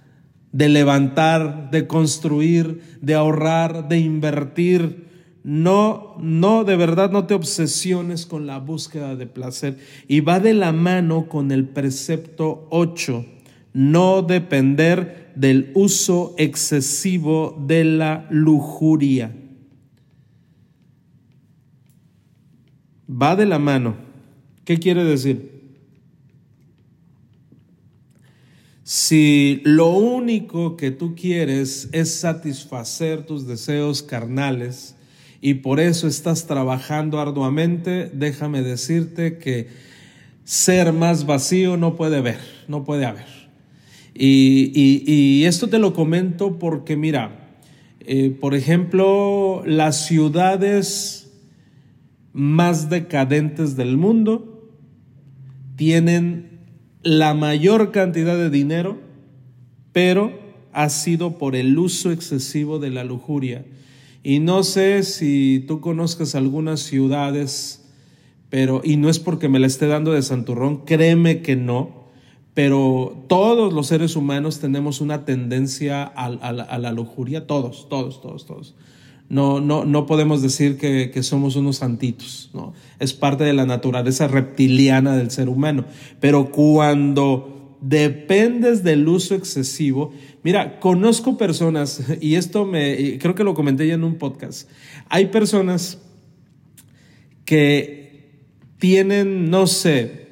de 0.51 0.69
levantar, 0.69 1.71
de 1.71 1.87
construir, 1.87 2.83
de 3.01 3.15
ahorrar, 3.15 3.87
de 3.87 3.97
invertir. 3.97 5.07
No, 5.43 6.13
no, 6.19 6.65
de 6.65 6.75
verdad 6.75 7.09
no 7.09 7.25
te 7.25 7.33
obsesiones 7.33 8.27
con 8.27 8.45
la 8.45 8.59
búsqueda 8.59 9.15
de 9.15 9.25
placer. 9.25 9.79
Y 10.07 10.19
va 10.19 10.39
de 10.39 10.53
la 10.53 10.71
mano 10.71 11.27
con 11.27 11.51
el 11.51 11.67
precepto 11.67 12.67
8, 12.69 13.25
no 13.73 14.21
depender 14.21 15.31
del 15.35 15.71
uso 15.73 16.35
excesivo 16.37 17.57
de 17.67 17.83
la 17.83 18.27
lujuria. 18.29 19.35
Va 23.09 23.35
de 23.35 23.45
la 23.45 23.59
mano. 23.59 23.95
¿Qué 24.63 24.79
quiere 24.79 25.03
decir? 25.03 25.53
Si 28.83 29.61
lo 29.63 29.89
único 29.89 30.77
que 30.77 30.91
tú 30.91 31.15
quieres 31.15 31.89
es 31.93 32.13
satisfacer 32.15 33.25
tus 33.25 33.47
deseos 33.47 34.03
carnales 34.03 34.95
y 35.41 35.55
por 35.55 35.79
eso 35.79 36.07
estás 36.07 36.47
trabajando 36.47 37.19
arduamente, 37.19 38.09
déjame 38.13 38.61
decirte 38.61 39.37
que 39.37 39.69
ser 40.43 40.91
más 40.91 41.25
vacío 41.25 41.77
no 41.77 41.95
puede 41.95 42.17
haber, 42.17 42.39
no 42.67 42.83
puede 42.83 43.05
haber. 43.05 43.42
Y, 44.15 45.43
esto 45.45 45.67
te 45.67 45.79
lo 45.79 45.93
comento 45.93 46.59
porque 46.59 46.95
mira, 46.95 47.57
eh, 48.01 48.29
por 48.29 48.53
ejemplo, 48.53 49.63
las 49.65 50.05
ciudades 50.05 51.23
más 52.33 52.89
decadentes 52.89 53.75
del 53.75 53.97
mundo, 53.97 54.71
tienen 55.75 56.59
la 57.03 57.33
mayor 57.33 57.91
cantidad 57.91 58.37
de 58.37 58.49
dinero, 58.49 58.99
pero 59.91 60.39
ha 60.71 60.89
sido 60.89 61.37
por 61.37 61.55
el 61.55 61.77
uso 61.77 62.11
excesivo 62.11 62.79
de 62.79 62.89
la 62.89 63.03
lujuria. 63.03 63.65
Y 64.23 64.39
no 64.39 64.63
sé 64.63 65.03
si 65.03 65.63
tú 65.67 65.79
conozcas 65.81 66.33
algunas 66.33 66.79
ciudades, 66.79 67.85
pero, 68.49 68.81
y 68.83 68.97
no 68.97 69.09
es 69.09 69.19
porque 69.19 69.49
me 69.49 69.59
la 69.59 69.67
esté 69.67 69.87
dando 69.87 70.13
de 70.13 70.21
santurrón, 70.21 70.85
créeme 70.85 71.41
que 71.41 71.55
no, 71.55 72.02
pero 72.53 73.25
todos 73.27 73.73
los 73.73 73.87
seres 73.87 74.15
humanos 74.15 74.59
tenemos 74.59 75.01
una 75.01 75.25
tendencia 75.25 76.03
a, 76.03 76.29
la 76.29 76.91
lujuria, 76.91 77.47
todos, 77.47 77.89
todos, 77.89 78.21
todos, 78.21 78.45
todos. 78.45 78.75
No, 79.29 79.59
no, 79.59 79.85
no 79.85 80.05
podemos 80.05 80.41
decir 80.41 80.77
que, 80.77 81.09
que, 81.11 81.23
somos 81.23 81.55
unos 81.55 81.77
santitos, 81.77 82.51
¿no? 82.53 82.73
Es 82.99 83.13
parte 83.13 83.43
de 83.43 83.53
la 83.53 83.65
naturaleza 83.65 84.27
reptiliana 84.27 85.15
del 85.15 85.31
ser 85.31 85.49
humano. 85.49 85.85
Pero 86.19 86.51
cuando 86.51 87.77
dependes 87.81 88.83
del 88.83 89.07
uso 89.07 89.33
excesivo, 89.33 90.13
mira, 90.43 90.79
conozco 90.79 91.37
personas, 91.37 92.03
y 92.21 92.35
esto 92.35 92.65
me, 92.65 93.17
creo 93.17 93.33
que 93.35 93.43
lo 93.43 93.55
comenté 93.55 93.87
ya 93.87 93.95
en 93.95 94.03
un 94.03 94.17
podcast, 94.17 94.69
hay 95.09 95.27
personas 95.27 95.99
que 97.45 98.03
tienen, 98.77 99.49
no 99.49 99.67
sé, 99.67 100.22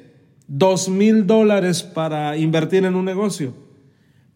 dos 0.54 0.90
mil 0.90 1.26
dólares 1.26 1.82
para 1.82 2.36
invertir 2.36 2.84
en 2.84 2.94
un 2.94 3.06
negocio. 3.06 3.54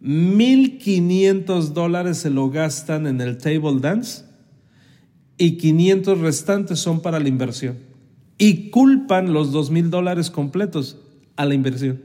Mil 0.01 0.79
quinientos 0.79 1.75
dólares 1.75 2.17
se 2.17 2.31
lo 2.31 2.49
gastan 2.49 3.07
en 3.07 3.21
el 3.21 3.37
table 3.37 3.81
dance 3.81 4.25
y 5.37 5.59
500 5.59 6.19
restantes 6.21 6.79
son 6.79 7.01
para 7.01 7.21
la 7.21 7.29
inversión. 7.29 7.77
Y 8.39 8.71
culpan 8.71 9.35
los 9.35 9.53
2 9.53 9.71
mil 9.71 9.91
dólares 9.91 10.31
completos 10.31 10.99
a 11.37 11.45
la 11.45 11.55
inversión. 11.55 12.01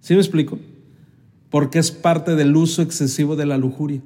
¿Sí 0.00 0.12
me 0.12 0.20
explico? 0.20 0.58
Porque 1.48 1.78
es 1.78 1.90
parte 1.90 2.34
del 2.34 2.54
uso 2.56 2.82
excesivo 2.82 3.36
de 3.36 3.46
la 3.46 3.56
lujuria. 3.56 4.02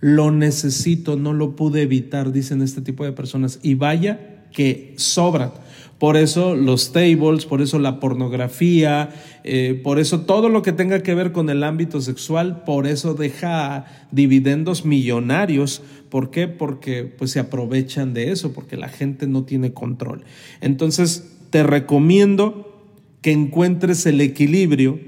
Lo 0.00 0.30
necesito, 0.30 1.16
no 1.16 1.34
lo 1.34 1.54
pude 1.54 1.82
evitar, 1.82 2.32
dicen 2.32 2.62
este 2.62 2.80
tipo 2.80 3.04
de 3.04 3.12
personas. 3.12 3.60
Y 3.62 3.74
vaya 3.74 4.46
que 4.52 4.94
sobran. 4.96 5.52
Por 5.98 6.16
eso 6.16 6.54
los 6.54 6.92
tables, 6.92 7.44
por 7.44 7.60
eso 7.60 7.80
la 7.80 7.98
pornografía, 7.98 9.10
eh, 9.42 9.80
por 9.82 9.98
eso 9.98 10.20
todo 10.20 10.48
lo 10.48 10.62
que 10.62 10.72
tenga 10.72 11.02
que 11.02 11.14
ver 11.14 11.32
con 11.32 11.50
el 11.50 11.64
ámbito 11.64 12.00
sexual, 12.00 12.62
por 12.64 12.86
eso 12.86 13.14
deja 13.14 13.84
dividendos 14.12 14.84
millonarios. 14.84 15.82
¿Por 16.08 16.30
qué? 16.30 16.46
Porque 16.46 17.02
pues 17.02 17.32
se 17.32 17.40
aprovechan 17.40 18.14
de 18.14 18.30
eso, 18.30 18.52
porque 18.52 18.76
la 18.76 18.88
gente 18.88 19.26
no 19.26 19.42
tiene 19.42 19.72
control. 19.72 20.22
Entonces, 20.60 21.32
te 21.50 21.64
recomiendo 21.64 22.80
que 23.20 23.32
encuentres 23.32 24.06
el 24.06 24.20
equilibrio, 24.20 25.00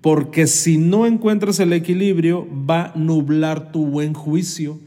porque 0.00 0.46
si 0.46 0.78
no 0.78 1.06
encuentras 1.06 1.58
el 1.58 1.72
equilibrio, 1.72 2.46
va 2.48 2.86
a 2.86 2.92
nublar 2.96 3.72
tu 3.72 3.86
buen 3.86 4.14
juicio 4.14 4.78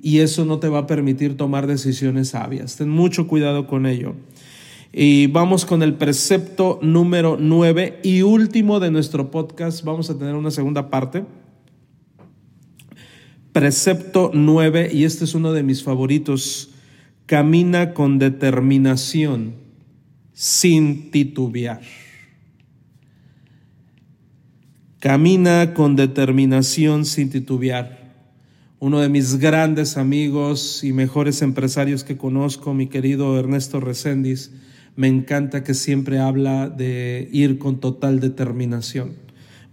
y 0.00 0.20
eso 0.20 0.44
no 0.44 0.58
te 0.58 0.68
va 0.68 0.80
a 0.80 0.86
permitir 0.86 1.36
tomar 1.36 1.66
decisiones 1.66 2.28
sabias. 2.28 2.76
Ten 2.76 2.88
mucho 2.88 3.26
cuidado 3.26 3.66
con 3.66 3.86
ello. 3.86 4.14
Y 4.96 5.26
vamos 5.26 5.64
con 5.64 5.82
el 5.82 5.94
precepto 5.94 6.78
número 6.80 7.36
9 7.36 7.98
y 8.04 8.22
último 8.22 8.78
de 8.78 8.92
nuestro 8.92 9.28
podcast. 9.28 9.82
Vamos 9.82 10.08
a 10.08 10.16
tener 10.16 10.36
una 10.36 10.52
segunda 10.52 10.88
parte. 10.88 11.24
Precepto 13.52 14.30
9, 14.32 14.90
y 14.92 15.02
este 15.02 15.24
es 15.24 15.34
uno 15.34 15.52
de 15.52 15.64
mis 15.64 15.82
favoritos. 15.82 16.70
Camina 17.26 17.92
con 17.92 18.20
determinación 18.20 19.54
sin 20.32 21.10
titubear. 21.10 21.80
Camina 25.00 25.74
con 25.74 25.96
determinación 25.96 27.04
sin 27.04 27.30
titubear. 27.30 28.14
Uno 28.78 29.00
de 29.00 29.08
mis 29.08 29.38
grandes 29.38 29.96
amigos 29.96 30.84
y 30.84 30.92
mejores 30.92 31.42
empresarios 31.42 32.04
que 32.04 32.16
conozco, 32.16 32.74
mi 32.74 32.86
querido 32.86 33.36
Ernesto 33.36 33.80
Reséndiz, 33.80 34.52
me 34.96 35.08
encanta 35.08 35.64
que 35.64 35.74
siempre 35.74 36.18
habla 36.18 36.68
de 36.68 37.28
ir 37.32 37.58
con 37.58 37.80
total 37.80 38.20
determinación. 38.20 39.14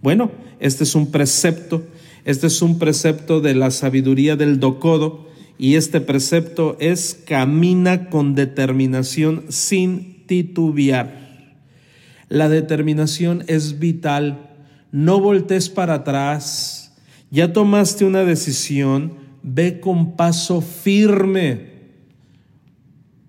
Bueno, 0.00 0.32
este 0.60 0.84
es 0.84 0.94
un 0.94 1.10
precepto, 1.10 1.82
este 2.24 2.48
es 2.48 2.60
un 2.62 2.78
precepto 2.78 3.40
de 3.40 3.54
la 3.54 3.70
sabiduría 3.70 4.36
del 4.36 4.58
docodo 4.60 5.28
y 5.58 5.76
este 5.76 6.00
precepto 6.00 6.76
es 6.80 7.20
camina 7.26 8.10
con 8.10 8.34
determinación 8.34 9.44
sin 9.48 10.26
titubear. 10.26 11.54
La 12.28 12.48
determinación 12.48 13.44
es 13.46 13.78
vital 13.78 14.48
no 14.92 15.20
voltees 15.20 15.70
para 15.70 15.94
atrás, 15.94 16.92
ya 17.30 17.54
tomaste 17.54 18.04
una 18.04 18.24
decisión, 18.24 19.14
ve 19.42 19.80
con 19.80 20.16
paso 20.16 20.60
firme, 20.60 21.71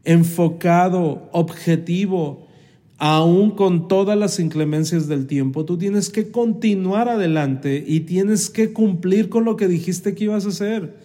enfocado, 0.04 1.30
objetivo, 1.32 2.48
aún 2.98 3.52
con 3.52 3.88
todas 3.88 4.18
las 4.18 4.39
inclemencias 4.39 5.08
del 5.08 5.28
tiempo, 5.28 5.66
tú 5.66 5.78
tienes 5.78 6.10
que 6.10 6.32
continuar 6.32 7.10
adelante 7.10 7.84
y 7.86 8.02
tienes 8.02 8.50
que 8.50 8.74
cumplir 8.74 9.30
con 9.30 9.46
lo 9.46 9.56
que 9.56 9.68
dijiste 9.68 10.16
que 10.16 10.26
ibas 10.26 10.46
a 10.46 10.50
hacer. 10.50 10.98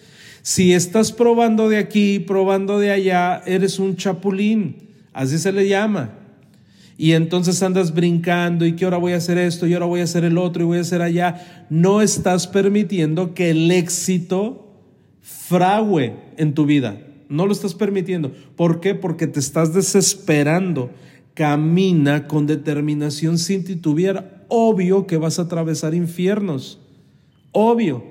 Si 0.43 0.73
estás 0.73 1.13
probando 1.13 1.69
de 1.69 1.79
aquí, 1.79 2.19
probando 2.21 2.79
de 2.79 2.91
allá, 2.91 3.43
eres 3.47 3.79
un 3.79 3.97
chapulín, 3.97 4.89
así 5.13 5.39
se 5.39 5.53
le 5.53 5.69
llama 5.69 6.19
y 7.01 7.13
entonces 7.13 7.63
andas 7.63 7.95
brincando 7.95 8.67
y 8.67 8.75
que 8.75 8.85
ahora 8.85 8.97
voy 8.97 9.13
a 9.13 9.19
hacer 9.19 9.39
esto 9.39 9.69
y 9.69 9.73
ahora 9.73 9.87
voy 9.87 10.01
a 10.01 10.05
hacer 10.05 10.25
el 10.25 10.37
otro 10.37 10.65
y 10.65 10.67
voy 10.67 10.79
a 10.79 10.81
hacer 10.81 11.01
allá, 11.01 11.67
no 11.71 12.03
estás 12.03 12.49
permitiendo 12.49 13.35
que 13.35 13.51
el 13.51 13.71
éxito 13.71 14.75
frague 15.23 16.17
en 16.37 16.55
tu 16.55 16.67
vida. 16.67 16.99
No 17.29 17.47
lo 17.47 17.53
estás 17.53 17.75
permitiendo. 17.75 18.33
¿Por 18.57 18.81
qué? 18.81 18.95
Porque 18.95 19.27
te 19.27 19.41
estás 19.41 19.75
desesperando. 19.75 20.91
Camina 21.35 22.27
con 22.27 22.47
determinación 22.47 23.39
sin 23.39 23.65
titubear. 23.65 24.47
Obvio 24.49 25.07
que 25.07 25.19
vas 25.19 25.39
a 25.39 25.43
atravesar 25.43 25.95
infiernos. 25.95 26.81
Obvio. 27.53 28.03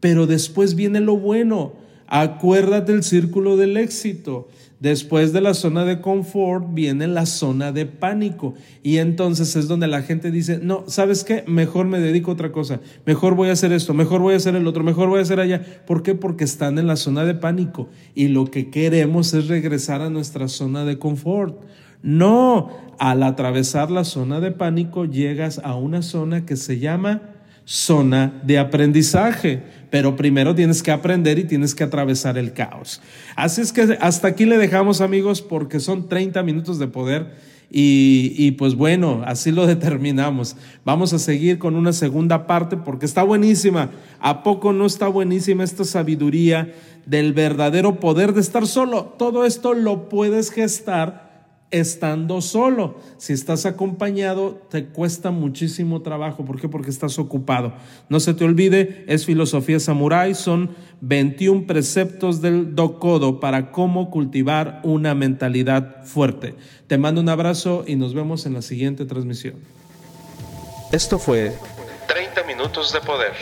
Pero 0.00 0.26
después 0.26 0.74
viene 0.74 1.00
lo 1.00 1.16
bueno. 1.16 1.72
Acuérdate 2.06 2.92
del 2.92 3.02
círculo 3.02 3.56
del 3.56 3.76
éxito. 3.76 4.48
Después 4.80 5.32
de 5.32 5.40
la 5.40 5.54
zona 5.54 5.84
de 5.84 6.00
confort 6.00 6.74
viene 6.74 7.06
la 7.06 7.26
zona 7.26 7.72
de 7.72 7.86
pánico. 7.86 8.54
Y 8.82 8.98
entonces 8.98 9.56
es 9.56 9.68
donde 9.68 9.86
la 9.86 10.02
gente 10.02 10.30
dice, 10.30 10.58
no, 10.62 10.84
¿sabes 10.88 11.24
qué? 11.24 11.44
Mejor 11.46 11.86
me 11.86 12.00
dedico 12.00 12.30
a 12.30 12.34
otra 12.34 12.52
cosa. 12.52 12.80
Mejor 13.06 13.34
voy 13.34 13.48
a 13.48 13.52
hacer 13.52 13.72
esto, 13.72 13.94
mejor 13.94 14.20
voy 14.20 14.34
a 14.34 14.38
hacer 14.38 14.56
el 14.56 14.66
otro, 14.66 14.84
mejor 14.84 15.08
voy 15.08 15.20
a 15.20 15.22
hacer 15.22 15.40
allá. 15.40 15.62
¿Por 15.86 16.02
qué? 16.02 16.14
Porque 16.14 16.44
están 16.44 16.78
en 16.78 16.86
la 16.86 16.96
zona 16.96 17.24
de 17.24 17.34
pánico. 17.34 17.88
Y 18.14 18.28
lo 18.28 18.46
que 18.46 18.70
queremos 18.70 19.32
es 19.34 19.48
regresar 19.48 20.02
a 20.02 20.10
nuestra 20.10 20.48
zona 20.48 20.84
de 20.84 20.98
confort. 20.98 21.62
No, 22.02 22.68
al 22.98 23.22
atravesar 23.22 23.90
la 23.90 24.04
zona 24.04 24.40
de 24.40 24.50
pánico 24.50 25.06
llegas 25.06 25.58
a 25.64 25.74
una 25.74 26.02
zona 26.02 26.44
que 26.44 26.56
se 26.56 26.78
llama 26.78 27.33
zona 27.64 28.40
de 28.44 28.58
aprendizaje, 28.58 29.62
pero 29.90 30.16
primero 30.16 30.54
tienes 30.54 30.82
que 30.82 30.90
aprender 30.90 31.38
y 31.38 31.44
tienes 31.44 31.74
que 31.74 31.84
atravesar 31.84 32.36
el 32.36 32.52
caos. 32.52 33.00
Así 33.36 33.60
es 33.60 33.72
que 33.72 33.96
hasta 34.00 34.28
aquí 34.28 34.44
le 34.44 34.58
dejamos 34.58 35.00
amigos 35.00 35.40
porque 35.40 35.80
son 35.80 36.08
30 36.08 36.42
minutos 36.42 36.78
de 36.78 36.88
poder 36.88 37.54
y, 37.70 38.34
y, 38.36 38.52
pues 38.52 38.74
bueno, 38.74 39.22
así 39.24 39.50
lo 39.50 39.66
determinamos. 39.68 40.56
Vamos 40.84 41.12
a 41.12 41.18
seguir 41.18 41.58
con 41.58 41.74
una 41.74 41.92
segunda 41.92 42.46
parte 42.46 42.76
porque 42.76 43.06
está 43.06 43.22
buenísima. 43.22 43.90
¿A 44.20 44.42
poco 44.42 44.72
no 44.72 44.86
está 44.86 45.08
buenísima 45.08 45.64
esta 45.64 45.84
sabiduría 45.84 46.72
del 47.06 47.32
verdadero 47.32 47.98
poder 47.98 48.32
de 48.32 48.42
estar 48.42 48.66
solo? 48.66 49.14
Todo 49.18 49.44
esto 49.44 49.74
lo 49.74 50.08
puedes 50.08 50.50
gestar 50.50 51.23
estando 51.80 52.40
solo. 52.40 53.00
Si 53.18 53.32
estás 53.32 53.66
acompañado, 53.66 54.60
te 54.70 54.86
cuesta 54.86 55.30
muchísimo 55.30 56.02
trabajo. 56.02 56.44
¿Por 56.44 56.60
qué? 56.60 56.68
Porque 56.68 56.90
estás 56.90 57.18
ocupado. 57.18 57.74
No 58.08 58.20
se 58.20 58.34
te 58.34 58.44
olvide, 58.44 59.04
es 59.08 59.26
filosofía 59.26 59.80
samurái, 59.80 60.34
son 60.34 60.70
21 61.00 61.66
preceptos 61.66 62.40
del 62.40 62.74
Dokodo 62.74 63.40
para 63.40 63.72
cómo 63.72 64.10
cultivar 64.10 64.80
una 64.84 65.14
mentalidad 65.14 66.04
fuerte. 66.04 66.54
Te 66.86 66.96
mando 66.96 67.20
un 67.20 67.28
abrazo 67.28 67.84
y 67.86 67.96
nos 67.96 68.14
vemos 68.14 68.46
en 68.46 68.54
la 68.54 68.62
siguiente 68.62 69.04
transmisión. 69.04 69.54
Esto 70.92 71.18
fue 71.18 71.52
30 72.06 72.44
minutos 72.44 72.92
de 72.92 73.00
poder. 73.00 73.32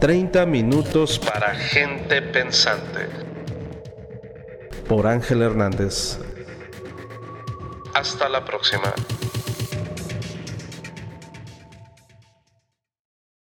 30 0.00 0.46
minutos 0.46 1.20
Para 1.20 1.54
gente 1.54 2.20
pensante. 2.22 3.06
por 4.88 5.06
Ángel 5.06 5.42
Hernández. 5.42 6.18
Hasta 7.94 8.28
la 8.28 8.44
próxima. 8.44 8.92